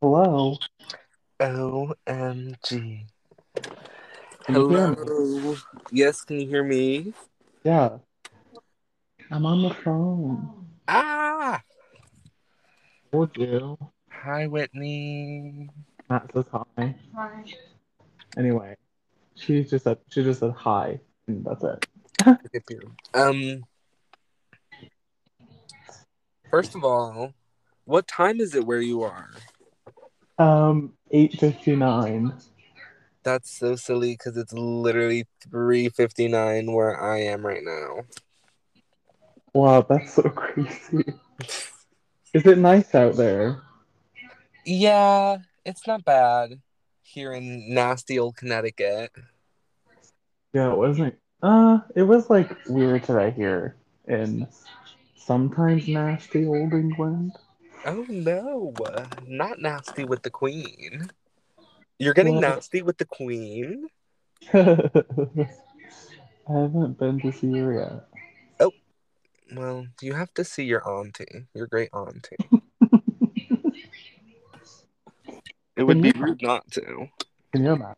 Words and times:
Hello. 0.00 0.56
OMG. 1.40 3.04
Can 4.44 4.54
you 4.54 4.68
hear 4.68 4.90
me? 4.90 4.96
Hello. 4.96 5.56
Yes, 5.90 6.22
can 6.22 6.38
you 6.38 6.46
hear 6.46 6.62
me? 6.62 7.12
Yeah. 7.64 7.98
I'm 9.32 9.44
on 9.44 9.62
the 9.62 9.74
phone. 9.74 10.68
Ah! 10.86 11.60
Told 13.10 13.36
you. 13.36 13.76
Hi, 14.12 14.46
Whitney. 14.46 15.68
Matt 16.08 16.30
says 16.32 16.44
hi. 16.52 16.94
Hi. 17.16 17.44
Anyway, 18.36 18.76
she 19.34 19.64
just 19.64 19.82
said 19.82 19.98
she 20.10 20.22
just 20.22 20.38
said 20.38 20.52
hi, 20.52 21.00
and 21.26 21.44
that's 21.44 21.64
it. 21.64 21.86
Um. 23.14 23.64
First 26.52 26.76
of 26.76 26.84
all, 26.84 27.34
what 27.84 28.06
time 28.06 28.40
is 28.40 28.54
it 28.54 28.64
where 28.64 28.80
you 28.80 29.02
are? 29.02 29.30
Um, 30.38 30.92
eight 31.10 31.38
fifty 31.38 31.74
nine. 31.74 32.32
That's 33.24 33.50
so 33.50 33.76
silly 33.76 34.12
because 34.12 34.36
it's 34.36 34.52
literally 34.52 35.26
three 35.50 35.88
fifty 35.88 36.28
nine 36.28 36.72
where 36.72 37.00
I 37.00 37.18
am 37.18 37.44
right 37.44 37.62
now. 37.62 38.04
Wow, 39.52 39.82
that's 39.82 40.14
so 40.14 40.22
crazy. 40.30 41.04
Is 42.34 42.46
it 42.46 42.58
nice 42.58 42.94
out 42.94 43.16
there? 43.16 43.62
Yeah, 44.64 45.38
it's 45.64 45.86
not 45.86 46.04
bad 46.04 46.60
here 47.02 47.32
in 47.32 47.74
nasty 47.74 48.18
old 48.18 48.36
Connecticut. 48.36 49.10
Yeah, 50.52 50.72
it 50.72 50.76
wasn't. 50.76 51.14
Uh, 51.42 51.80
it 51.94 52.02
was 52.02 52.30
like 52.30 52.56
weird 52.68 53.04
today 53.04 53.30
here 53.30 53.76
in 54.06 54.46
sometimes 55.16 55.88
nasty 55.88 56.46
old 56.46 56.72
England. 56.72 57.32
Oh 57.84 58.04
no, 58.08 58.74
not 59.26 59.60
nasty 59.60 60.04
with 60.04 60.22
the 60.22 60.30
queen. 60.30 61.10
You're 61.98 62.14
getting 62.14 62.34
Well- 62.34 62.56
nasty 62.56 62.82
with 62.82 62.98
the 62.98 63.04
queen? 63.04 63.88
I 64.52 65.48
haven't 66.46 66.98
been 66.98 67.20
to 67.20 67.32
see 67.32 67.52
her 67.58 67.72
yet. 67.74 68.08
Oh, 68.60 68.72
well, 69.54 69.86
you 70.00 70.14
have 70.14 70.32
to 70.34 70.44
see 70.44 70.64
your 70.64 70.88
auntie, 70.88 71.46
your 71.54 71.66
great 71.66 71.90
auntie. 71.92 72.36
It 75.76 75.84
would 75.84 76.02
be 76.02 76.10
rude 76.10 76.42
not 76.42 76.68
to. 76.72 77.08
Can 77.52 77.64
you 77.64 77.70
imagine? 77.70 77.94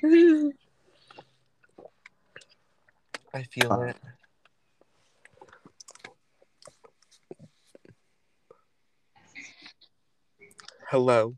I 3.34 3.42
feel 3.42 3.82
it. 3.82 3.96
Hello. 10.88 11.34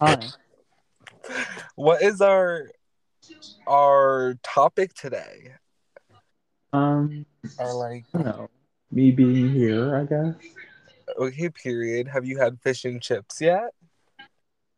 Hi. 0.00 0.18
What 1.74 2.00
is 2.02 2.20
our 2.20 2.70
our 3.66 4.36
topic 4.42 4.94
today? 4.94 5.54
Um, 6.72 7.26
Our 7.58 7.74
like 7.74 8.04
know. 8.14 8.48
Me 8.90 9.10
being 9.10 9.50
here, 9.52 9.96
I 9.96 10.04
guess. 10.04 10.34
okay 11.18 11.48
period. 11.50 12.08
Have 12.08 12.24
you 12.24 12.38
had 12.38 12.60
fish 12.60 12.84
and 12.84 13.02
chips 13.02 13.40
yet? 13.40 13.70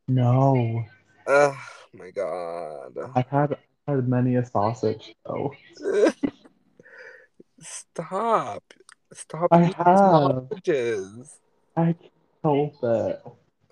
No, 0.08 0.84
Oh 1.26 1.56
my 1.92 2.10
god. 2.10 2.96
I've 3.14 3.26
had 3.28 3.56
had 3.86 4.08
many 4.08 4.36
a 4.36 4.44
sausage 4.46 5.14
though. 5.26 5.52
Stop. 7.60 8.64
Stop 9.12 9.48
I 9.50 9.64
have. 9.64 9.84
sausages. 9.86 11.38
I 11.76 11.92
can't 11.92 12.12
help 12.42 12.74
it. 12.82 13.22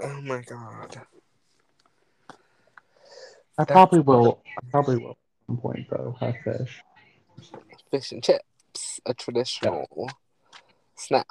Oh 0.01 0.21
my 0.23 0.43
god. 0.43 1.01
I 3.59 3.65
probably 3.65 4.01
will. 4.01 4.43
I 4.57 4.71
probably 4.71 4.99
will 4.99 5.11
at 5.11 5.17
some 5.47 5.57
point 5.59 5.86
though. 5.91 6.17
Have 6.20 6.36
fish. 6.45 6.81
Fish 7.91 8.13
and 8.13 8.23
chips, 8.23 9.01
a 9.07 9.14
traditional 9.14 10.11
snack. 10.95 11.27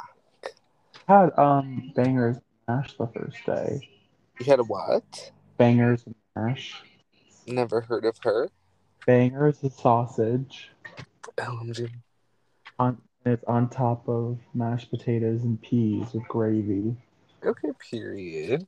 Had 1.08 1.38
um 1.38 1.94
bangers 1.96 2.36
and 2.36 2.44
mash 2.68 2.98
the 2.98 3.08
first 3.08 3.38
day. 3.46 3.88
You 4.40 4.46
had 4.46 4.60
a 4.60 4.64
what? 4.64 5.32
Bangers 5.58 6.04
and 6.06 6.16
mash. 6.36 6.84
Never 7.48 7.82
heard 7.82 8.04
of 8.04 8.18
her. 8.24 8.50
Bangers 9.06 9.64
is 9.64 9.74
sausage. 9.76 10.72
OMG. 11.38 11.90
On 12.78 12.98
it's 13.26 13.44
on 13.46 13.70
top 13.70 14.08
of 14.10 14.40
mashed 14.54 14.90
potatoes 14.90 15.44
and 15.44 15.62
peas 15.62 16.14
with 16.14 16.28
gravy. 16.28 16.98
Okay, 17.46 17.70
period. 17.92 18.68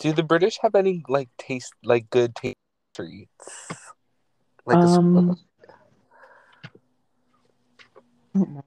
Do 0.00 0.12
the 0.12 0.22
British 0.22 0.58
have 0.62 0.74
any 0.74 1.02
like 1.08 1.28
taste 1.38 1.72
like 1.82 2.10
good 2.10 2.34
taste 2.34 2.56
treats? 2.94 3.68
Like 4.66 4.78
a 4.78 4.86
um, 4.86 5.38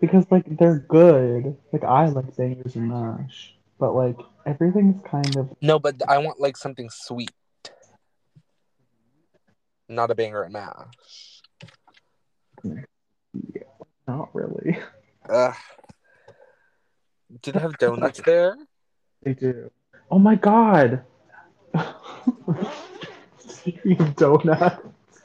because 0.00 0.26
like 0.30 0.44
they're 0.58 0.78
good. 0.78 1.56
Like 1.72 1.84
I 1.84 2.08
like 2.08 2.36
bangers 2.36 2.76
and 2.76 2.88
mash, 2.88 3.54
but 3.78 3.94
like 3.94 4.16
everything's 4.46 5.00
kind 5.04 5.36
of 5.36 5.50
no, 5.60 5.78
but 5.78 5.96
I 6.08 6.18
want 6.18 6.40
like 6.40 6.56
something 6.56 6.88
sweet, 6.90 7.32
not 9.88 10.10
a 10.10 10.14
banger 10.14 10.42
and 10.42 10.52
mash. 10.52 11.42
Yeah, 12.62 13.62
not 14.06 14.34
really. 14.34 14.78
Ugh. 15.28 15.54
Do 17.42 17.52
they 17.52 17.60
have 17.60 17.78
donuts 17.78 18.20
there? 18.26 18.56
They 19.22 19.34
do. 19.34 19.70
Oh 20.10 20.18
my 20.18 20.34
god! 20.34 21.02
Speaking 23.38 24.00
of 24.00 24.16
donuts, 24.16 25.24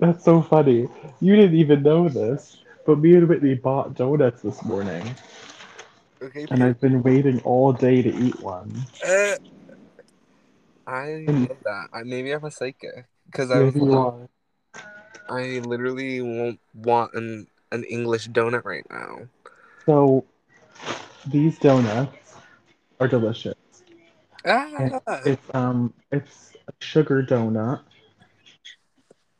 that's 0.00 0.24
so 0.24 0.42
funny. 0.42 0.88
You 1.20 1.36
didn't 1.36 1.56
even 1.56 1.82
know 1.82 2.08
this, 2.08 2.58
but 2.86 2.98
me 2.98 3.14
and 3.14 3.28
Whitney 3.28 3.54
bought 3.54 3.94
donuts 3.94 4.42
this 4.42 4.62
morning, 4.64 5.14
Okay, 6.22 6.46
and 6.50 6.62
I've 6.62 6.80
been 6.80 7.02
waiting 7.02 7.40
all 7.42 7.72
day 7.72 8.02
to 8.02 8.14
eat 8.14 8.40
one. 8.40 8.74
Uh, 9.06 9.36
I 10.86 11.24
know 11.26 11.56
that. 11.64 11.88
I 11.92 12.02
maybe 12.02 12.32
I'm 12.32 12.44
a 12.44 12.50
psychic 12.50 13.06
because 13.26 13.50
I 13.50 13.60
was 13.60 13.74
you 13.74 13.82
like, 13.82 13.98
are. 13.98 14.28
I 15.28 15.60
literally 15.60 16.20
won't 16.20 16.60
want 16.74 17.14
an 17.14 17.46
an 17.72 17.84
English 17.84 18.28
donut 18.28 18.64
right 18.64 18.86
now. 18.90 19.28
So 19.86 20.24
these 21.26 21.58
donuts 21.58 22.16
are 23.00 23.08
delicious. 23.08 23.54
Ah, 24.46 25.00
it's 25.24 25.42
um 25.54 25.92
it's 26.12 26.52
a 26.68 26.84
sugar 26.84 27.22
donut. 27.22 27.80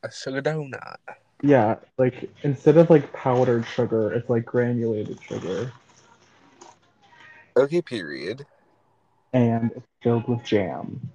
a 0.03 0.11
sugar 0.11 0.43
donut. 0.43 0.97
Yeah, 1.43 1.77
like 1.99 2.31
instead 2.43 2.77
of 2.77 2.91
like 2.91 3.12
powdered 3.12 3.67
sugar, 3.67 4.12
it's 4.12 4.31
like 4.31 4.44
granulated 4.44 5.19
sugar. 5.23 5.73
Okay, 7.56 7.83
period. 7.83 8.47
And 9.33 9.73
it's 9.77 9.87
filled 10.03 10.28
with 10.28 10.44
jam. 10.44 11.11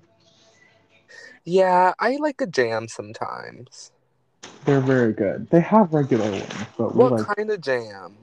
Yeah, 1.45 1.93
I 1.99 2.17
like 2.17 2.41
a 2.41 2.47
jam 2.47 2.87
sometimes. 2.87 3.91
They're 4.65 4.81
very 4.81 5.13
good. 5.13 5.49
They 5.49 5.61
have 5.61 5.93
regular 5.93 6.29
ones, 6.29 6.53
but 6.77 6.95
What 6.95 7.11
like 7.13 7.37
kind 7.37 7.49
of 7.49 7.61
jam? 7.61 8.17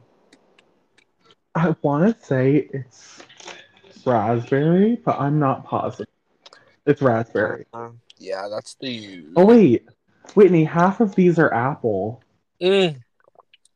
I 1.56 1.74
wanna 1.80 2.14
say 2.22 2.68
it's 2.70 3.22
raspberry, 4.04 4.96
but 5.02 5.18
I'm 5.18 5.38
not 5.38 5.64
positive. 5.64 6.12
It's 6.84 7.00
raspberry. 7.00 7.64
Uh, 7.72 7.90
yeah, 8.18 8.48
that's 8.50 8.74
the. 8.74 9.24
Oh 9.36 9.46
wait. 9.46 9.88
Whitney, 10.34 10.64
half 10.64 11.00
of 11.00 11.14
these 11.14 11.38
are 11.38 11.52
apple. 11.52 12.22
Mm, 12.60 13.00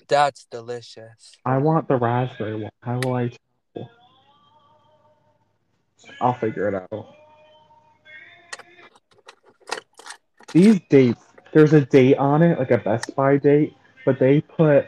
that's 0.09 0.45
delicious. 0.51 1.37
I 1.47 1.57
want 1.57 1.89
the 1.89 1.97
raspberry 1.97 2.57
one. 2.57 2.71
How 2.83 2.99
will 2.99 3.15
I? 3.15 3.31
I'll 6.21 6.35
figure 6.35 6.69
it 6.69 6.75
out. 6.75 7.15
These 10.53 10.81
dates, 10.91 11.25
there's 11.55 11.73
a 11.73 11.81
date 11.81 12.17
on 12.17 12.43
it, 12.43 12.59
like 12.59 12.73
a 12.73 12.79
Best 12.79 13.17
Buy 13.17 13.39
date, 13.39 13.75
but 14.05 14.19
they 14.19 14.43
put 14.43 14.87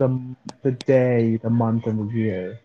the 0.00 0.36
the 0.62 0.72
day, 0.72 1.36
the 1.36 1.50
month, 1.50 1.86
and 1.86 2.10
the 2.10 2.14
year. 2.14 2.58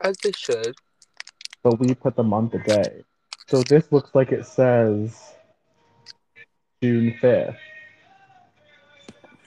As 0.00 0.16
they 0.22 0.32
should. 0.32 0.76
But 1.64 1.80
we 1.80 1.94
put 1.94 2.14
the 2.14 2.22
month 2.22 2.54
a 2.54 2.58
day. 2.58 3.02
So 3.48 3.62
this 3.62 3.90
looks 3.90 4.10
like 4.14 4.30
it 4.30 4.46
says 4.46 5.34
June 6.82 7.14
5th. 7.20 7.56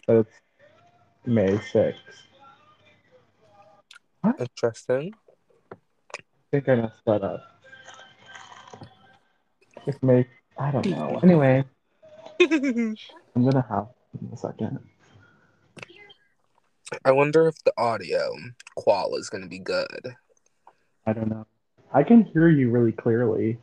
But 0.08 0.16
it's 0.18 0.36
May 1.26 1.54
6th. 1.58 1.94
Interesting. 4.40 5.14
I 5.72 5.78
think 6.52 6.68
I 6.68 6.76
messed 6.76 7.06
that 7.06 7.24
up. 7.24 7.44
It's 9.86 10.02
May. 10.02 10.28
I 10.58 10.72
don't 10.72 10.88
know. 10.88 11.20
Anyway, 11.24 11.64
I'm 12.42 12.96
gonna 13.36 13.66
have 13.70 13.88
in 14.20 14.34
a 14.34 14.38
second. 14.38 14.80
I 17.06 17.12
wonder 17.12 17.48
if 17.48 17.56
the 17.64 17.74
audio 17.78 18.36
qual 18.76 19.16
is 19.16 19.30
going 19.30 19.44
to 19.44 19.50
be 19.50 19.60
good. 19.60 20.16
I 21.06 21.14
don't 21.14 21.30
know. 21.30 21.46
I 21.94 22.04
can 22.04 22.24
hear 22.24 22.50
you 22.50 22.70
really 22.70 22.92
clearly. 22.92 23.58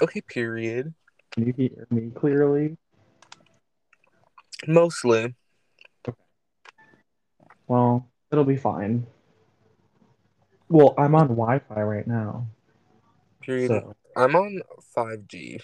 Okay, 0.00 0.20
period. 0.20 0.92
Can 1.32 1.46
you 1.46 1.54
hear 1.56 1.86
me 1.90 2.10
clearly? 2.10 2.76
Mostly. 4.66 5.34
Well, 7.66 8.08
it'll 8.30 8.44
be 8.44 8.56
fine. 8.56 9.06
Well, 10.68 10.94
I'm 10.98 11.14
on 11.14 11.28
Wi-Fi 11.28 11.82
right 11.82 12.06
now. 12.06 12.46
Period. 13.40 13.68
So 13.68 13.94
I'm 14.16 14.34
on 14.36 14.60
5G. 14.96 15.62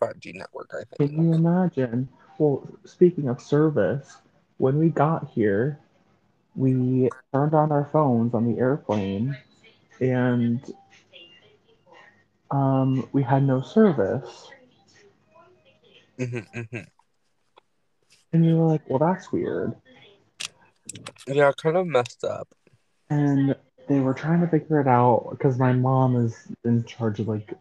5G 0.00 0.34
network, 0.34 0.70
I 0.72 0.84
think. 0.96 1.10
can 1.10 1.24
you 1.24 1.34
imagine? 1.34 2.08
Well, 2.38 2.66
speaking 2.84 3.28
of 3.28 3.40
service, 3.40 4.16
when 4.58 4.78
we 4.78 4.88
got 4.88 5.28
here, 5.28 5.80
we 6.54 7.08
turned 7.32 7.54
on 7.54 7.72
our 7.72 7.88
phones 7.92 8.34
on 8.34 8.52
the 8.52 8.58
airplane, 8.58 9.36
and 10.00 10.60
um, 12.50 13.08
we 13.12 13.22
had 13.22 13.42
no 13.42 13.60
service. 13.62 14.50
hmm 16.18 16.38
hmm 16.54 16.78
And 18.32 18.46
we 18.46 18.54
were 18.54 18.66
like, 18.66 18.82
well, 18.88 18.98
that's 18.98 19.32
weird. 19.32 19.74
Yeah, 21.26 21.52
kind 21.56 21.76
of 21.76 21.86
messed 21.86 22.24
up. 22.24 22.48
And 23.10 23.54
they 23.88 24.00
were 24.00 24.14
trying 24.14 24.40
to 24.40 24.46
figure 24.46 24.80
it 24.80 24.86
out 24.86 25.28
because 25.30 25.58
my 25.58 25.72
mom 25.72 26.16
is 26.16 26.48
in 26.64 26.84
charge 26.84 27.20
of 27.20 27.28
like, 27.28 27.52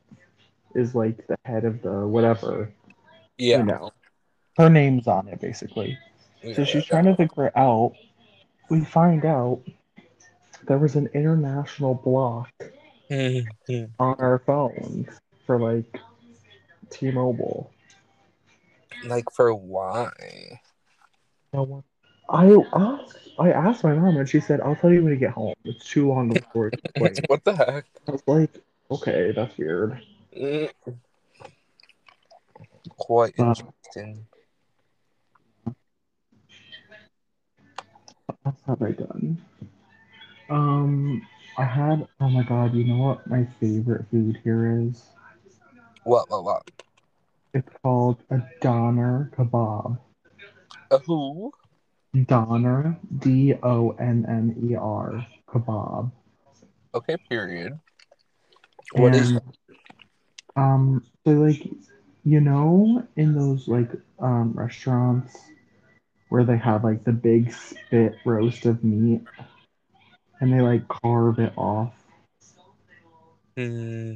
is 0.76 0.96
like 0.96 1.26
the 1.28 1.38
head 1.46 1.66
of 1.66 1.82
the 1.82 2.08
whatever, 2.08 2.72
Yeah. 3.38 3.58
you 3.60 3.64
know. 3.64 3.92
Her 4.58 4.70
name's 4.70 5.08
on 5.08 5.28
it 5.28 5.40
basically. 5.40 5.98
So 6.42 6.50
Yeah, 6.50 6.64
she's 6.66 6.76
yeah, 6.76 6.82
trying 6.82 7.06
to 7.06 7.16
figure 7.16 7.48
it 7.48 7.58
out. 7.58 7.94
We 8.72 8.86
find 8.86 9.26
out 9.26 9.62
there 10.64 10.78
was 10.78 10.96
an 10.96 11.10
international 11.14 11.94
block 11.94 12.50
yeah. 13.10 13.42
Mhm. 13.68 13.90
on 14.00 14.16
our 14.18 14.40
phones 14.40 15.10
for 15.46 15.60
like 15.60 16.00
T-Mobile. 16.90 17.70
like, 19.04 19.30
for 19.34 19.54
why? 19.54 20.62
No 21.52 21.64
one. 21.64 21.84
I 22.30 22.56
asked. 22.74 23.18
I 23.38 23.52
asked 23.52 23.84
my 23.84 23.94
mom, 23.94 24.16
and 24.16 24.30
she 24.30 24.40
said, 24.40 24.62
"I'll 24.62 24.78
tell 24.78 24.94
you 24.94 25.04
when 25.04 25.12
you 25.12 25.20
get 25.20 25.32
home. 25.32 25.54
It's 25.66 25.90
too 25.90 26.08
long 26.08 26.32
of 26.32 26.38
a 26.38 26.46
story 26.52 26.72
what 27.28 27.44
the 27.44 27.54
heck? 27.54 27.86
I 28.08 28.12
was 28.12 28.24
like, 28.26 28.52
"Okay, 28.90 29.34
that's 29.34 29.58
weird." 29.58 30.02
Mm. 30.34 30.72
Quite 32.96 33.34
Uh, 33.38 33.48
interesting. 33.48 34.16
What 34.16 34.31
else 38.46 38.56
have 38.68 38.82
I 38.82 38.92
done? 38.92 39.38
Um, 40.50 41.28
I 41.58 41.66
had. 41.66 42.08
Oh 42.20 42.30
my 42.30 42.44
god! 42.44 42.74
You 42.74 42.84
know 42.84 42.98
what 42.98 43.28
my 43.28 43.48
favorite 43.60 44.06
food 44.12 44.40
here 44.44 44.88
is? 44.88 45.04
What, 46.04 46.30
what, 46.30 46.44
what? 46.44 46.72
It's 47.54 47.70
called 47.82 48.18
a 48.30 48.42
doner 48.62 49.32
kebab. 49.38 49.98
A 50.90 50.98
who? 51.00 51.52
Donner, 52.26 52.98
D 53.20 53.54
O 53.64 53.92
N 53.92 54.26
N 54.28 54.70
E 54.70 54.76
R, 54.76 55.26
kebab. 55.48 56.12
Okay, 56.94 57.16
period. 57.30 57.80
What 58.94 59.16
is 59.16 59.32
and 59.32 59.42
um 60.58 61.06
so 61.26 61.32
like 61.32 61.70
you 62.26 62.42
know 62.42 63.08
in 63.16 63.34
those 63.34 63.68
like 63.70 63.92
um 64.20 64.52
restaurants 64.54 65.38
where 66.32 66.46
they 66.46 66.58
have 66.58 66.86
like 66.86 67.06
the 67.06 67.14
big 67.14 67.54
spit 67.54 68.16
roast 68.26 68.66
of 68.66 68.84
meat 68.84 69.22
and 70.42 70.54
they 70.54 70.62
like 70.62 70.88
carve 70.90 71.40
it 71.40 71.54
off 71.58 71.94
Hmm, 73.58 74.16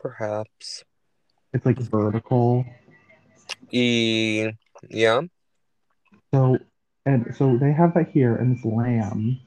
perhaps. 0.00 0.84
it's 1.54 1.66
like 1.66 1.78
vertical 1.78 2.66
E. 3.72 4.50
Yeah. 4.90 5.22
so 6.34 6.58
and 7.06 7.34
so 7.36 7.56
they 7.58 7.72
have 7.72 7.94
that 7.94 8.10
here 8.10 8.36
and 8.36 8.56
it's 8.56 8.64
lamb 8.66 9.40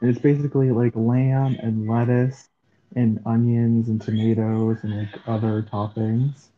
and 0.00 0.10
it's 0.10 0.20
basically 0.20 0.70
like 0.70 0.94
lamb 0.96 1.56
and 1.62 1.88
lettuce 1.88 2.48
and 2.96 3.20
onions 3.26 3.88
and 3.88 4.00
tomatoes 4.02 4.78
and 4.82 4.96
like 4.98 5.20
other 5.28 5.62
toppings 5.62 6.48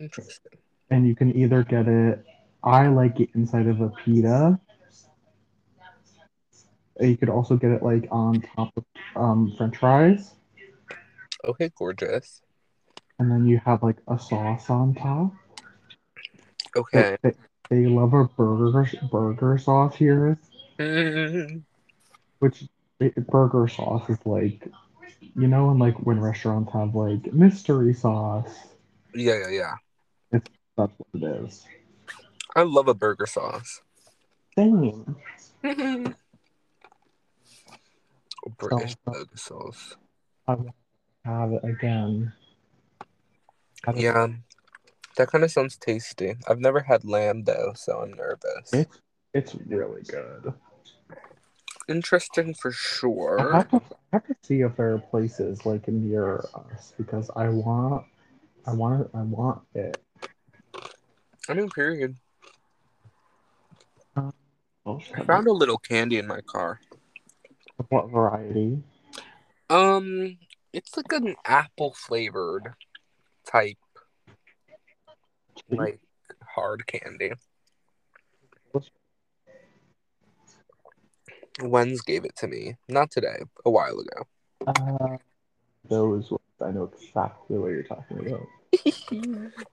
Interesting. 0.00 0.58
and 0.90 1.06
you 1.06 1.14
can 1.14 1.36
either 1.36 1.62
get 1.64 1.88
it 1.88 2.24
i 2.66 2.88
like 2.88 3.20
it 3.20 3.30
inside 3.34 3.66
of 3.68 3.80
a 3.80 3.88
pita. 3.90 4.58
You 7.00 7.16
could 7.16 7.28
also 7.28 7.56
get 7.56 7.70
it 7.70 7.82
like 7.82 8.08
on 8.10 8.42
top 8.42 8.72
of 8.76 8.84
um, 9.14 9.54
french 9.56 9.76
fries. 9.76 10.34
Okay, 11.44 11.70
gorgeous. 11.76 12.42
and 13.18 13.30
then 13.30 13.46
you 13.46 13.60
have 13.64 13.82
like 13.82 13.98
a 14.08 14.18
sauce 14.18 14.68
on 14.70 14.94
top. 14.94 15.32
Okay. 16.76 17.16
they, 17.22 17.32
they 17.70 17.86
love 17.86 18.14
a 18.14 18.24
burger 18.24 18.90
burger 19.10 19.58
sauce 19.58 19.96
here. 19.96 20.38
Mm, 20.78 21.62
which 22.40 22.64
it, 23.00 23.26
burger 23.26 23.68
sauce 23.68 24.08
is 24.10 24.18
like 24.26 24.68
you 25.34 25.46
know 25.46 25.70
and 25.70 25.80
like 25.80 25.94
when 26.06 26.20
restaurants 26.20 26.72
have 26.72 26.94
like 26.94 27.32
mystery 27.32 27.94
sauce? 27.94 28.52
Yeah, 29.14 29.38
yeah, 29.42 29.50
yeah. 29.50 29.74
It's 30.32 30.50
that's 30.76 30.92
what 30.98 31.22
it 31.22 31.44
is 31.44 31.64
I 32.56 32.62
love 32.62 32.88
a 32.88 32.94
burger 32.94 33.26
sauce. 33.26 33.82
same 34.58 35.14
British 38.58 38.92
So- 38.92 38.96
burger 39.12 39.36
sauce. 39.36 39.96
i 40.48 40.54
want 40.54 40.74
have 41.24 41.52
it 41.52 41.64
again 41.64 42.32
I 43.86 43.92
don't- 43.92 44.00
Yeah. 44.00 44.26
That 45.16 45.28
kind 45.30 45.44
of 45.44 45.50
sounds 45.50 45.76
tasty. 45.78 46.34
I've 46.46 46.60
never 46.60 46.80
had 46.80 47.04
lamb 47.04 47.44
though, 47.44 47.72
so 47.74 48.00
I'm 48.02 48.12
nervous. 48.12 48.72
it's 48.72 49.00
it's 49.34 49.54
really 49.66 50.02
good 50.02 50.52
Interesting 51.88 52.52
for 52.54 52.70
I 52.70 52.74
sure. 52.74 53.52
have 53.52 53.70
to 53.70 53.76
I 54.12 54.16
have 54.16 54.26
to 54.26 54.34
see 54.42 54.60
if 54.62 54.76
there 54.76 54.94
are 54.94 54.98
places 54.98 55.64
like 55.66 55.86
near 55.88 56.44
us 56.54 56.92
because 56.98 57.30
I 57.36 57.48
want 57.48 58.04
I 58.66 58.72
want 58.72 59.08
I 59.14 59.22
want 59.22 59.62
it. 59.74 59.96
I 61.48 61.54
mean, 61.54 61.70
period. 61.70 62.16
I 64.16 65.24
found 65.26 65.46
a 65.46 65.52
little 65.52 65.78
candy 65.78 66.18
in 66.18 66.26
my 66.26 66.40
car. 66.40 66.80
what 67.88 68.10
variety? 68.10 68.82
Um, 69.68 70.38
it's 70.72 70.96
like 70.96 71.12
an 71.12 71.36
apple 71.44 71.94
flavored 71.94 72.74
type, 73.46 73.78
like 75.70 76.00
hard 76.54 76.86
candy. 76.86 77.32
Wens 81.62 82.02
gave 82.02 82.24
it 82.24 82.36
to 82.36 82.46
me, 82.46 82.76
not 82.88 83.10
today, 83.10 83.42
a 83.64 83.70
while 83.70 83.98
ago. 83.98 84.26
Uh, 84.66 85.16
those 85.88 86.30
ones. 86.30 86.42
I 86.60 86.70
know 86.70 86.90
exactly 86.94 87.58
what 87.58 87.68
you're 87.68 87.82
talking 87.82 88.26
about. 88.26 89.52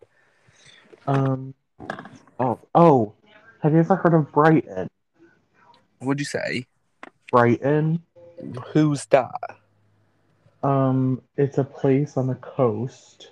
Um. 1.06 1.54
Oh, 2.40 2.60
oh. 2.74 3.14
Have 3.64 3.72
you 3.72 3.80
ever 3.80 3.96
heard 3.96 4.14
of 4.14 4.30
Brighton? 4.34 4.90
What'd 6.00 6.20
you 6.20 6.26
say? 6.26 6.66
Brighton. 7.32 8.04
Who's 8.74 9.06
that? 9.06 9.32
Um, 10.62 11.22
it's 11.38 11.58
a 11.58 11.64
place 11.64 12.18
on 12.18 12.28
the 12.28 12.36
coast, 12.36 13.30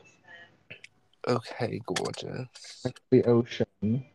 Okay, 1.28 1.82
gorgeous. 1.86 2.48
to 2.84 2.94
the 3.10 3.24
ocean. 3.26 3.66
It's 3.82 4.06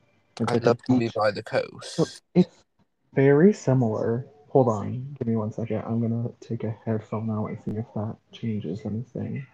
I'd 0.41 0.51
like 0.55 0.65
love 0.65 0.83
to 0.85 0.99
be 0.99 1.11
by 1.15 1.33
the 1.33 1.43
coast. 1.43 2.23
it's 2.35 2.65
very 3.13 3.53
similar. 3.53 4.27
Hold 4.49 4.69
on, 4.69 5.15
give 5.19 5.29
me 5.29 5.37
one 5.37 5.53
second. 5.53 5.83
I'm 5.87 6.01
gonna 6.01 6.31
take 6.41 6.65
a 6.65 6.75
headphone 6.87 7.29
out 7.31 7.47
and 7.49 7.59
see 7.63 7.73
if 7.73 7.85
that 7.95 8.17
changes 8.33 8.81
anything. 8.87 9.47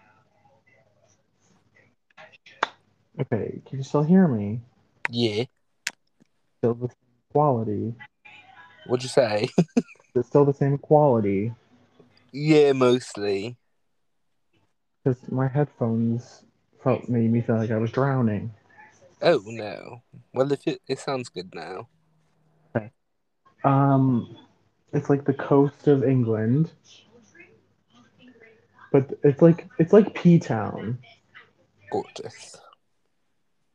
Okay, 3.19 3.61
can 3.65 3.77
you 3.79 3.83
still 3.83 4.03
hear 4.03 4.29
me? 4.29 4.61
Yeah. 5.09 5.43
Still 6.63 6.75
the 6.75 6.87
same 6.87 6.95
quality. 7.33 7.93
What'd 8.87 9.03
you 9.03 9.09
say? 9.09 9.49
It's 10.15 10.27
still 10.27 10.45
the 10.45 10.53
same 10.53 10.77
quality 10.77 11.51
yeah, 12.33 12.71
mostly. 12.73 13.57
because 15.03 15.19
my 15.31 15.47
headphones 15.47 16.43
felt 16.83 17.07
made 17.07 17.31
me 17.31 17.41
feel 17.41 17.57
like 17.57 17.71
I 17.71 17.77
was 17.77 17.91
drowning. 17.91 18.51
Oh 19.21 19.41
no. 19.45 20.01
Well, 20.33 20.51
if 20.51 20.65
it 20.65 20.81
it 20.87 20.99
sounds 20.99 21.29
good 21.29 21.53
now. 21.53 21.87
Okay. 22.75 22.91
Um, 23.63 24.35
it's 24.93 25.09
like 25.09 25.25
the 25.25 25.33
coast 25.33 25.87
of 25.87 26.03
England, 26.03 26.71
but 28.91 29.13
it's 29.23 29.41
like 29.41 29.67
it's 29.77 29.93
like 29.93 30.15
P 30.15 30.39
Town. 30.39 30.97
Gorgeous. 31.91 32.57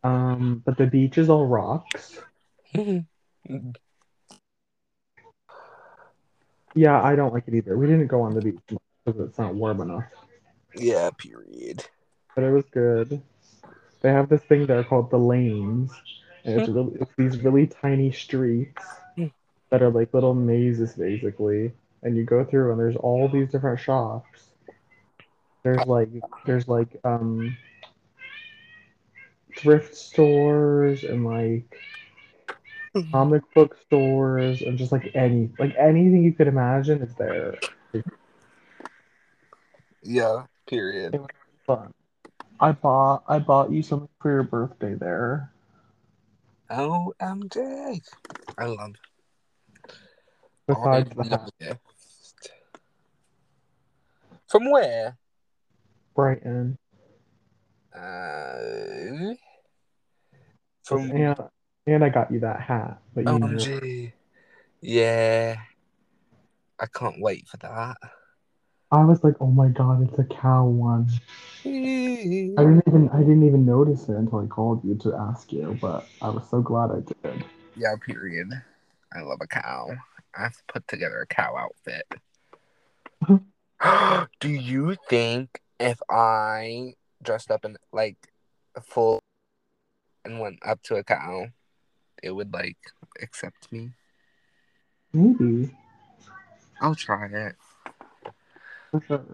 Um, 0.03 0.63
but 0.65 0.79
the 0.79 0.87
beach 0.87 1.19
is 1.19 1.29
all 1.29 1.47
rocks. 1.47 2.19
Mm-hmm. 2.75 3.71
Yeah, 6.75 7.03
I 7.03 7.17
don't 7.17 7.33
like 7.33 7.49
it 7.49 7.55
either. 7.55 7.77
We 7.77 7.87
didn't 7.87 8.07
go 8.07 8.23
on 8.23 8.35
the 8.35 8.41
beach, 8.41 8.59
because 9.05 9.21
it's 9.21 9.39
not 9.39 9.55
warm 9.55 9.81
enough. 9.81 10.05
Yeah, 10.77 11.11
period. 11.11 11.85
But 12.35 12.45
it 12.45 12.51
was 12.51 12.65
good. 12.71 13.23
They 14.01 14.13
have 14.13 14.29
this 14.29 14.43
thing 14.43 14.67
there 14.67 14.85
called 14.85 15.11
the 15.11 15.19
lanes, 15.19 15.91
and 16.45 16.61
it's 16.61 16.69
hmm. 16.69 16.75
really 16.75 16.99
it's 17.01 17.13
these 17.17 17.43
really 17.43 17.67
tiny 17.67 18.13
streets 18.13 18.83
hmm. 19.17 19.27
that 19.71 19.83
are 19.83 19.91
like 19.91 20.15
little 20.15 20.35
mazes 20.35 20.93
basically, 20.95 21.73
and 22.03 22.17
you 22.17 22.25
go 22.25 22.45
through 22.45 22.71
and 22.71 22.79
there's 22.81 22.97
all 22.97 23.29
these 23.29 23.51
different 23.51 23.81
shops. 23.81 24.51
There's 25.65 25.85
like 25.87 26.11
there's 26.47 26.69
like 26.69 26.97
um 27.03 27.57
thrift 29.57 29.97
stores 29.97 31.03
and 31.03 31.25
like 31.25 31.77
comic 33.13 33.43
book 33.55 33.77
stores 33.87 34.63
and 34.63 34.79
just 34.79 34.93
like 34.93 35.11
any 35.15 35.51
like 35.59 35.75
anything 35.79 36.23
you 36.23 36.33
could 36.33 36.49
imagine 36.49 37.03
is 37.03 37.15
there. 37.17 37.55
Yeah, 40.03 40.45
period. 40.69 41.19
Fun. 41.67 41.93
I 42.61 42.73
bought 42.73 43.25
I 43.29 43.39
bought 43.39 43.71
you 43.71 43.83
something 43.83 44.09
for 44.21 44.31
your 44.31 44.43
birthday 44.43 44.95
there. 44.95 45.53
OMG. 46.71 48.01
I 48.59 48.65
love 48.65 48.95
Besides 50.67 51.11
I 51.19 51.23
love. 51.23 51.79
From 54.49 54.71
where? 54.71 55.17
Brighton. 56.15 56.79
Uh, 57.95 59.35
from 60.85 61.11
And 61.11 61.37
and 61.95 62.05
I 62.05 62.09
got 62.09 62.31
you 62.31 62.41
that 62.41 62.61
hat. 62.61 63.01
But 63.15 63.25
you 63.25 63.31
oh, 63.31 63.39
OMG. 63.39 64.13
Yeah. 64.81 65.57
I 66.79 66.87
can't 66.87 67.21
wait 67.21 67.49
for 67.49 67.57
that. 67.59 67.97
I 68.91 69.05
was 69.05 69.23
like, 69.23 69.35
oh 69.41 69.51
my 69.51 69.69
god, 69.69 70.09
it's 70.09 70.19
a 70.19 70.25
cow 70.25 70.65
one. 70.65 71.09
I 71.65 71.69
didn't 71.69 72.85
even 72.87 73.11
I 73.11 73.19
didn't 73.19 73.47
even 73.47 73.67
notice 73.67 74.09
it 74.09 74.17
until 74.17 74.39
I 74.39 74.47
called 74.47 74.83
you 74.85 74.95
to 74.97 75.15
ask 75.15 75.53
you, 75.53 75.77
but 75.81 76.07
I 76.23 76.31
was 76.31 76.49
so 76.49 76.63
glad 76.63 76.91
I 76.91 77.01
did. 77.01 77.45
Yeah, 77.77 77.95
period. 78.07 78.49
I 79.15 79.21
love 79.21 79.39
a 79.43 79.47
cow. 79.47 79.91
I 80.37 80.43
have 80.43 80.57
to 80.57 80.63
put 80.69 80.89
together 80.89 81.21
a 81.21 81.27
cow 81.27 81.55
outfit. 81.57 82.07
Do 84.41 84.49
you 84.49 84.97
think 85.09 85.61
if 85.79 86.01
I 86.11 86.95
dressed 87.23 87.51
up 87.51 87.65
in 87.65 87.77
like 87.93 88.17
a 88.75 88.81
full 88.81 89.21
and 90.25 90.41
went 90.41 90.61
up 90.65 90.83
to 90.85 90.97
a 90.97 91.05
cow, 91.05 91.49
it 92.23 92.31
would 92.31 92.53
like 92.53 92.79
accept 93.21 93.71
me? 93.73 93.91
Maybe. 95.13 95.77
I'll 96.81 96.95
try 96.95 97.27
it. 97.27 97.57
For 98.91 99.03
sure. 99.07 99.25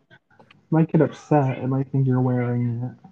Might 0.70 0.90
get 0.90 1.00
upset. 1.00 1.58
It 1.58 1.66
might 1.68 1.90
think 1.90 2.06
you're 2.06 2.20
wearing 2.20 2.82
it. 2.82 3.10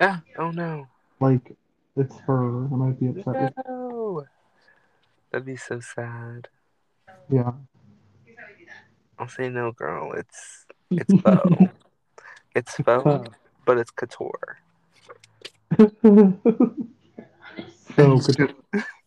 Yeah. 0.00 0.18
Oh 0.38 0.50
no. 0.50 0.86
Like 1.20 1.56
it's 1.96 2.18
her. 2.20 2.64
I 2.66 2.76
might 2.76 2.98
be 2.98 3.08
upset. 3.08 3.54
No. 3.66 4.24
That'd 5.30 5.46
be 5.46 5.56
so 5.56 5.80
sad. 5.80 6.48
Yeah. 7.30 7.52
I'll 9.18 9.28
say 9.28 9.48
no, 9.48 9.72
girl. 9.72 10.12
It's 10.12 10.66
it's 10.90 11.12
faux. 11.22 11.64
it's 12.54 12.74
faux, 12.76 13.30
but 13.64 13.78
it's 13.78 13.90
couture. 13.90 14.58
so 15.78 15.92
could 17.96 18.54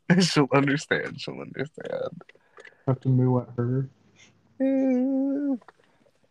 She'll 0.20 0.48
understand. 0.54 1.20
She'll 1.20 1.40
understand. 1.40 2.22
have 2.88 3.00
to 3.02 3.10
moo 3.10 3.40
at 3.40 3.50
her. 3.58 3.90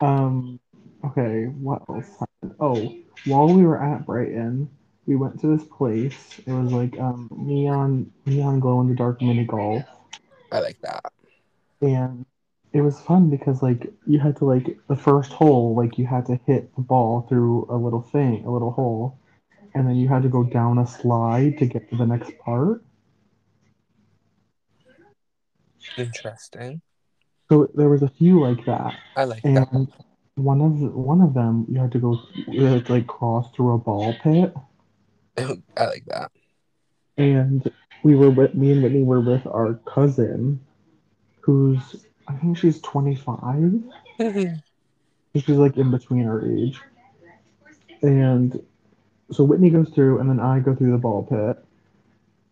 Um. 0.01 0.61
Okay. 1.05 1.45
What 1.47 1.83
else 1.89 2.09
happened? 2.19 2.55
Oh, 2.61 2.95
while 3.25 3.49
we 3.49 3.65
were 3.65 3.83
at 3.83 4.07
Brighton, 4.07 4.69
we 5.07 5.17
went 5.17 5.41
to 5.41 5.57
this 5.57 5.67
place. 5.69 6.41
It 6.47 6.53
was 6.53 6.73
like 6.73 6.99
um 6.99 7.29
neon 7.31 8.13
neon 8.27 8.61
glow 8.61 8.81
in 8.81 8.89
the 8.89 8.95
dark 8.95 9.21
mini 9.21 9.45
golf, 9.45 9.85
I 10.53 10.61
like 10.61 10.81
that. 10.83 11.05
and 11.81 12.25
it 12.73 12.81
was 12.81 13.01
fun 13.01 13.31
because 13.31 13.63
like 13.63 13.93
you 14.07 14.19
had 14.19 14.37
to 14.39 14.45
like 14.45 14.79
the 14.89 14.97
first 14.97 15.33
hole 15.33 15.75
like 15.77 15.97
you 15.99 16.07
had 16.07 16.27
to 16.27 16.41
hit 16.47 16.75
the 16.75 16.83
ball 16.83 17.27
through 17.29 17.67
a 17.71 17.77
little 17.77 18.03
thing, 18.03 18.45
a 18.45 18.51
little 18.51 18.73
hole, 18.73 19.19
and 19.75 19.87
then 19.89 19.97
you 19.97 20.09
had 20.09 20.23
to 20.23 20.29
go 20.29 20.43
down 20.43 20.79
a 20.79 20.87
slide 20.87 21.59
to 21.59 21.67
get 21.67 21.89
to 21.91 21.97
the 21.97 22.07
next 22.07 22.37
part. 22.39 22.83
Interesting. 25.97 26.81
So 27.49 27.69
there 27.75 27.89
was 27.89 28.03
a 28.03 28.09
few 28.09 28.41
like 28.41 28.65
that. 28.67 28.99
I 29.17 29.25
like 29.25 29.43
that. 29.43 29.69
And 29.73 29.93
one 30.37 30.61
of 30.61 30.95
one 30.95 31.21
of 31.21 31.35
them, 31.35 31.67
you 31.69 31.79
had 31.79 31.93
to 31.93 31.99
go 31.99 32.21
you 32.49 32.65
had 32.65 32.87
to, 32.87 32.93
like 32.93 33.07
cross 33.07 33.51
through 33.55 33.75
a 33.75 33.79
ball 33.79 34.15
pit, 34.23 34.55
I 35.39 35.85
like 35.87 36.05
that. 36.07 36.31
and 37.17 37.71
we 38.03 38.15
were 38.15 38.31
with 38.31 38.55
me 38.55 38.73
and 38.73 38.83
Whitney 38.83 39.03
were 39.03 39.21
with 39.21 39.47
our 39.47 39.75
cousin, 39.87 40.61
who's 41.41 42.07
I 42.27 42.35
think 42.35 42.59
she's 42.59 42.81
twenty 42.81 43.15
five. 43.15 43.83
She's 45.37 45.49
like 45.49 45.77
in 45.77 45.91
between 45.91 46.29
our 46.29 46.47
age, 46.47 46.81
and 48.03 48.65
so 49.33 49.43
Whitney 49.43 49.69
goes 49.69 49.89
through, 49.89 50.21
and 50.21 50.31
then 50.31 50.39
I 50.39 50.61
go 50.61 50.77
through 50.77 50.93
the 50.93 50.99
ball 50.99 51.25
pit, 51.25 51.64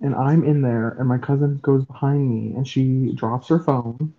and 0.03 0.15
I'm 0.15 0.45
in 0.45 0.63
there, 0.63 0.91
and 0.99 1.09
my 1.09 1.19
cousin 1.19 1.59
goes 1.63 1.85
behind 1.85 2.29
me, 2.29 2.55
and 2.57 2.67
she 2.67 3.13
drops 3.15 3.49
her 3.49 3.59
phone 3.61 4.13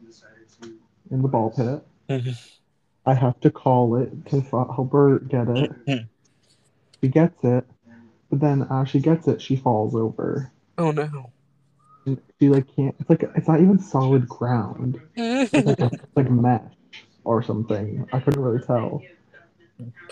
in 1.12 1.22
the 1.22 1.28
ball 1.28 1.52
pit. 1.52 1.84
Mm-hmm. 2.10 2.32
I 3.06 3.13
have 3.13 3.40
to 3.42 3.52
call 3.52 3.98
it 3.98 4.25
to 4.28 4.38
f- 4.38 4.50
help 4.75 4.92
her 4.94 5.20
get 5.20 5.48
it. 5.50 5.72
She 7.02 7.10
gets 7.10 7.44
it, 7.44 7.66
but 8.30 8.40
then 8.40 8.66
as 8.72 8.88
she 8.88 9.02
gets 9.02 9.28
it, 9.28 9.42
she 9.42 9.58
falls 9.58 9.94
over. 9.94 10.50
oh 10.78 10.92
no. 10.92 11.34
And 12.06 12.22
she 12.40 12.48
like 12.48 12.74
can't. 12.74 12.96
It's 12.98 13.10
like 13.10 13.24
it's 13.36 13.46
not 13.50 13.60
even 13.60 13.78
solid 13.78 14.25
ground. 14.30 15.02
It's 15.16 15.54
like 15.54 15.80
a, 15.82 15.86
it's 15.94 16.16
like 16.16 16.32
mesh 16.32 16.62
or 17.25 17.44
something. 17.44 18.08
I 18.13 18.22
couldn't 18.22 18.42
really 18.42 18.66
tell. 18.66 19.02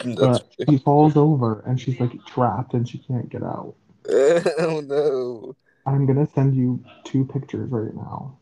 That's 0.04 0.18
But 0.18 0.70
she 0.70 0.80
falls 0.80 1.16
over 1.16 1.64
and 1.66 1.80
she's 1.80 1.98
like 1.98 2.12
trapped 2.26 2.74
and 2.74 2.86
she 2.86 2.98
can't 2.98 3.30
get 3.30 3.42
out. 3.42 3.74
oh 4.10 4.82
no. 4.86 5.56
I'm 5.86 6.06
gonna 6.06 6.28
send 6.34 6.56
you 6.56 6.84
two 7.04 7.26
pictures 7.26 7.70
right 7.72 7.94
now. 7.96 8.38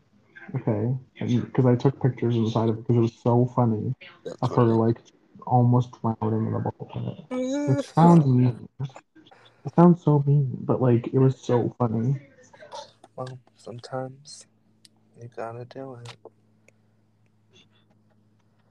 Okay, 0.56 0.94
because 1.20 1.66
I 1.66 1.76
took 1.76 2.00
pictures 2.02 2.34
inside 2.34 2.68
of 2.68 2.78
it 2.78 2.86
because 2.86 2.96
it 2.96 3.00
was 3.00 3.22
so 3.22 3.46
funny 3.54 3.94
That's 4.24 4.42
of 4.42 4.56
her 4.56 4.64
like 4.64 4.98
almost 5.46 5.90
drowning 6.00 6.46
in 6.46 6.52
the 6.52 6.58
ball 6.58 6.90
pit. 6.92 7.24
It 7.30 7.78
oh, 7.78 7.82
sounds 7.82 8.26
mean. 8.26 8.68
It 9.64 9.74
sounds 9.76 10.02
so 10.02 10.24
mean, 10.26 10.56
but 10.62 10.80
like 10.80 11.08
it 11.08 11.18
was 11.18 11.40
so 11.40 11.74
funny. 11.78 12.16
Well, 13.16 13.38
sometimes 13.56 14.46
you 15.20 15.28
gotta 15.36 15.64
do 15.66 15.98
it. 16.02 16.16